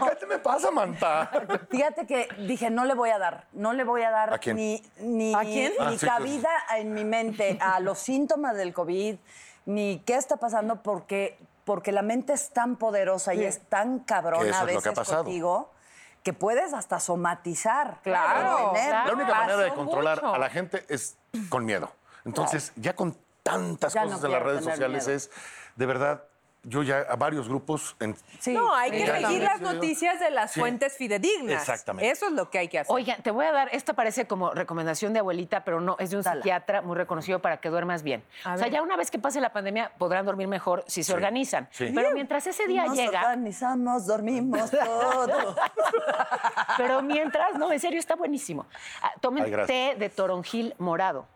[0.10, 1.30] ¿Qué te me pasa, Manta?
[1.70, 4.56] Fíjate que dije, no le voy a dar, no le voy a dar ¿A quién?
[4.56, 5.74] ni, ni, ¿A quién?
[5.80, 9.16] ni Ah, sí, cabida en mi mente a los síntomas del COVID,
[9.66, 14.06] ni qué está pasando, porque, porque la mente es tan poderosa y es tan Que
[14.06, 15.24] cabrona eso a es lo que veces ha pasado.
[15.24, 15.72] contigo
[16.24, 18.00] que puedes hasta somatizar.
[18.04, 20.34] Claro, La única Pasó manera de controlar mucho.
[20.34, 21.18] a la gente es
[21.50, 21.92] con miedo.
[22.26, 25.18] Entonces, ya con tantas Ya no cosas en las redes sociales miedo.
[25.18, 25.30] es,
[25.76, 26.24] de verdad,
[26.68, 27.96] yo ya a varios grupos...
[28.00, 28.54] En, Sí.
[28.54, 30.60] No, hay que también, las noticias de las Sí.
[30.60, 31.62] fuentes fidedignas.
[31.62, 32.10] Exactamente.
[32.12, 32.94] Eso es lo que hay que hacer.
[32.94, 36.18] Oigan, te voy a dar, esta parece como recomendación de abuelita, pero no, es de
[36.18, 36.42] un Dala.
[36.42, 38.24] psiquiatra muy reconocido para que duermas bien.
[38.44, 38.74] A o sea, ver.
[38.74, 41.68] ya una vez que pase la pandemia podrán dormir mejor si se Sí, organizan.
[41.72, 41.92] sí.
[41.96, 45.56] Pero mientras ese día Nos llega, organizamos, dormimos todo.
[46.78, 48.66] pero mientras, no, en serio, está buenísimo.
[49.02, 51.28] Ah, tomen Ay, té de toronjil morado.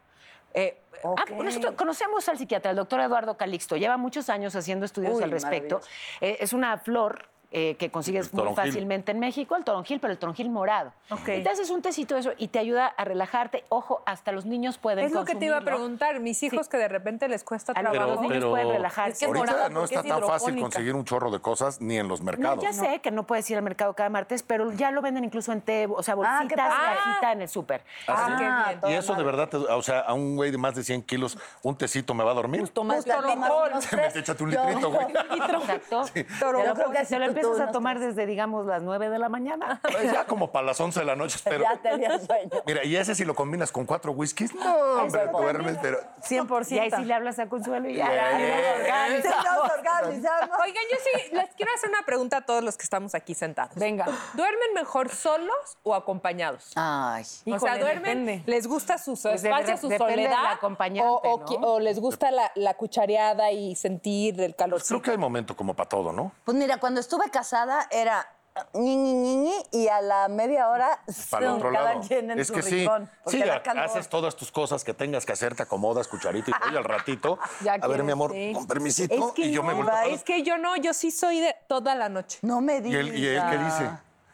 [0.54, 3.78] Eh, ah, nosotros conocemos al psiquiatra, el doctor Eduardo Calixto.
[3.78, 5.82] Lleva muchos años haciendo estudios Uy, al respecto.
[6.22, 10.20] Eh, es una flor eh, que consigues muy fácilmente en México, el toronjil, pero el
[10.20, 10.92] toronjil morado.
[11.10, 11.30] Ok.
[11.30, 13.64] Y te haces un tecito de eso y te ayuda a relajarte.
[13.70, 16.20] Ojo, hasta los niños pueden es lo que te iba a preguntar.
[16.20, 18.22] Mis hijos que de repente les cuesta A los- trabajo.
[18.22, 19.12] los niños pueden relajarse.
[19.14, 21.82] Es que es ahorita morada no está es tan fácil conseguir un chorro de cosas
[21.82, 22.64] ni en los No, mercados.
[22.64, 25.52] ya sé que no puedes ir al mercado cada martes, pero ya lo venden incluso
[25.52, 26.96] en té, o sea, Ah, ¿qué bolsitas, padre.
[27.04, 27.84] cajita en el súper.
[28.08, 30.84] Ah, Ah, Y eso de verdad, te- o sea, a un güey de más de
[30.84, 32.62] 100 kilos, un tecito me va a dormir.
[32.62, 35.08] Pues tomas Justo, échate un litrito, güey.
[35.10, 36.06] Exacto.
[36.16, 37.06] Yo creo que
[37.48, 38.16] empiezas a tomar tres.
[38.16, 39.82] desde, digamos, las 9 de la mañana.
[40.00, 41.64] Pues ya como para las 11 de la noche, espero.
[41.70, 42.50] Ya tenía sueño.
[42.66, 46.00] Mira, y ese si lo combinas con cuatro whiskies, no, hombre, duermes, pero...
[46.28, 46.72] 100%.
[46.72, 48.10] Y ahí sí le hablas a Consuelo y ya.
[48.10, 48.38] Yeah,
[48.86, 49.22] yeah.
[49.22, 50.58] Sí, nos organizamos.
[50.64, 53.76] Oigan, yo sí les quiero hacer una pregunta a todos los que estamos aquí sentados.
[53.76, 54.06] Venga.
[54.34, 56.72] ¿Duermen mejor solos o acompañados?
[56.76, 57.24] Ay.
[57.52, 58.44] o sea, duermen, depende.
[58.46, 61.46] les gusta su Pues espacio, su soledad, acompañante, o, o ¿no?
[61.46, 64.82] qui- o les gusta la, la cuchareada y sentir el calor.
[64.86, 66.32] Creo que hay momento como para todo, ¿no?
[66.46, 68.28] Pues mira, cuando estuve casada era
[68.74, 71.00] ñi, ñi, ñi, ñi, y a la media hora
[71.30, 72.02] Para el otro cada lado.
[72.08, 73.84] quien en Es su que sí, rincón, porque sí, da ya calor.
[73.86, 76.84] haces todas tus cosas que tengas que hacer, te acomodas, cucharita y todo, y al
[76.84, 78.52] ratito, Ya a ver, quieres, mi amor, sí.
[78.54, 81.10] con permisito, Es que y yo me vuelvo a Es que yo no, yo sí
[81.12, 82.40] soy de toda la noche.
[82.42, 83.00] No me ¿Y digas.
[83.02, 83.90] él, ¿Y él qué dice?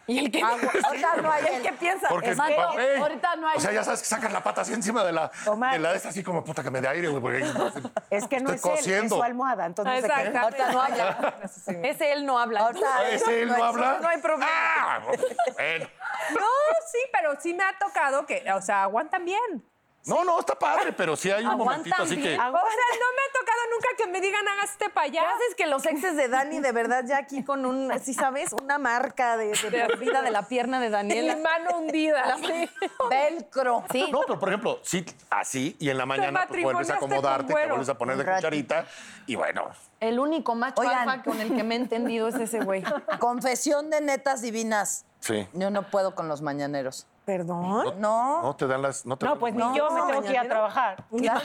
[0.07, 0.41] Y el que,
[0.85, 2.07] Ahorita no hay el que piensa.
[2.09, 2.97] Porque es es que papel.
[3.01, 3.57] ahorita no hay.
[3.57, 5.73] O sea, ya sabes que sacas la pata así encima de la, Omar.
[5.73, 7.39] de la de esta, así como puta que me dé aire, güey, porque
[8.11, 9.15] Es que no es él, es cosiendo.
[9.17, 9.65] su almohada.
[9.65, 10.13] Entonces, ¿de qué?
[10.13, 10.61] Exactamente.
[10.61, 11.35] Ahorita no habla.
[11.83, 12.59] Ese él no habla.
[12.61, 13.97] Ahorita- ¿Ese él no habla?
[14.01, 14.47] No hay problema.
[14.51, 15.87] Ah, bueno.
[16.33, 16.45] No,
[16.91, 19.63] sí, pero sí me ha tocado que, o sea, aguantan bien.
[20.05, 22.21] No, no, está padre, pero sí hay un momentito así que...
[22.29, 22.39] bien.
[22.39, 25.29] O sea, no me ha tocado nunca que me digan hágase para ¿Qué allá.
[25.31, 28.77] haces que los exes de Dani, de verdad, ya aquí con un, si sabes, una
[28.77, 31.37] marca de, de por vida de la pierna de Mi Daniela?
[31.37, 32.37] mano hundida.
[32.45, 32.69] sí.
[33.09, 33.83] Velcro.
[33.91, 34.07] Sí.
[34.11, 37.67] No, pero por ejemplo, sí, así, y en la mañana pues, vuelves a acomodarte, te
[37.67, 38.85] vuelves a poner de cucharita,
[39.25, 41.09] y bueno, El único macho Oigan.
[41.09, 42.83] alfa con el que me he entendido es ese güey.
[43.19, 45.05] Confesión de netas divinas.
[45.25, 45.47] Sí.
[45.53, 47.07] Yo no puedo con los mañaneros.
[47.25, 47.99] ¿Perdón?
[47.99, 48.41] No.
[48.43, 49.05] No te dan las...
[49.05, 51.03] No, te No, pues ni yo me tengo que ir a trabajar.
[51.09, 51.41] Claro.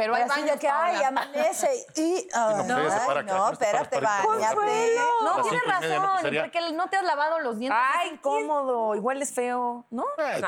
[0.00, 2.26] Pero hay baños, que, ay, amanece y...
[2.34, 4.96] no, para ay, acá, no, espérate, para bañate.
[5.22, 9.32] No, tienes razón, porque no te has lavado los dientes, Ay, es incómodo, igual es
[9.34, 10.04] feo, ¿no?
[10.16, 10.42] Ay,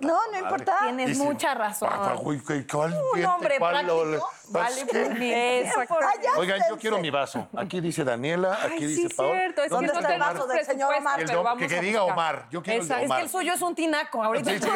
[0.00, 0.76] No, no importa.
[0.82, 1.88] Tienes mucha razón.
[1.88, 7.10] "Papá, güey, ¿qué- ¿cuál Un hombre cuál práctico vale por ya Oigan, yo quiero mi
[7.10, 7.48] vaso.
[7.56, 9.38] Aquí dice Daniela, aquí Ay, dice Paola.
[9.38, 9.62] cierto.
[9.62, 11.56] Es que ¿Dónde no está el vaso del señor Omar?
[11.56, 12.04] Que diga.
[12.04, 12.46] Omar.
[12.50, 13.04] Yo quiero el de Exacto.
[13.04, 13.18] Es Omar.
[13.18, 14.68] que el suyo es un tinaco, ahorita Sí, sí.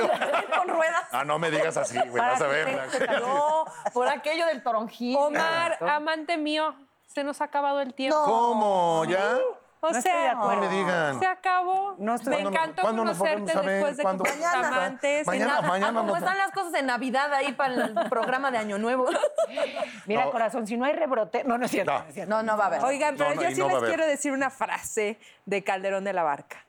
[0.57, 1.03] con ruedas.
[1.13, 2.89] Ah, no me digas así, güey, vas a ver.
[3.21, 5.17] No, por aquello del toronjil.
[5.17, 6.75] Omar, amante mío,
[7.07, 8.23] se nos ha acabado el tiempo.
[8.25, 9.05] ¿Cómo?
[9.07, 9.37] ¿Ya?
[9.81, 10.35] O No estoy de sea.
[10.35, 11.21] No me digan.
[11.21, 11.95] se acabó.
[11.99, 14.25] No estoy- Me ¿Cuándo nos- encantó conocerte después de ¿Cuándo?
[14.25, 14.77] que fuimos Mañana.
[14.77, 15.27] amantes.
[15.27, 18.79] Mañana, mañana ¿Cómo nos- están las cosas de Navidad ahí para el programa de Año
[18.79, 19.07] Nuevo?
[20.07, 20.31] Mira, No.
[20.33, 21.45] corazón, si no hay rebrote.
[21.45, 21.93] No, no es cierto.
[21.93, 21.99] No.
[22.01, 22.31] no es cierto.
[22.35, 22.85] No, no va a haber.
[22.85, 26.23] Oigan, pero No, no, yo sí les quiero decir una frase de Calderón de la
[26.23, 26.65] Barca.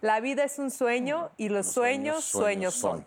[0.00, 3.06] La vida es un sueño y los, sueños, sueños, son.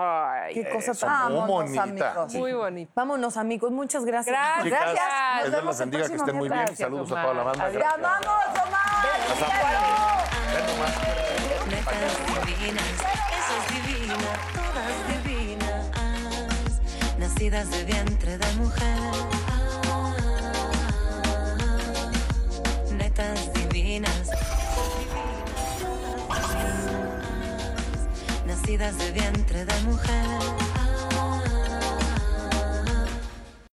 [0.00, 1.08] Ay, Qué cosa tan...
[1.34, 1.82] Vámonos, bonita.
[1.82, 2.34] amigos.
[2.34, 2.92] muy bonito.
[2.94, 4.32] Vámonos, amigos, muchas gracias.
[4.36, 4.64] Gracias.
[4.64, 5.42] Chicas, Gracias.
[5.42, 7.66] Nos Dios las bendiga, que estén muy bien saludos a toda la banda.
[7.66, 7.94] ¡Te Gracias.
[7.94, 8.88] amamos, Omar!
[12.46, 12.84] Divinas,
[14.54, 15.90] todas divinas,
[17.18, 19.37] nacidas de vientre de mujer.
[28.76, 30.67] De vientre de mujer.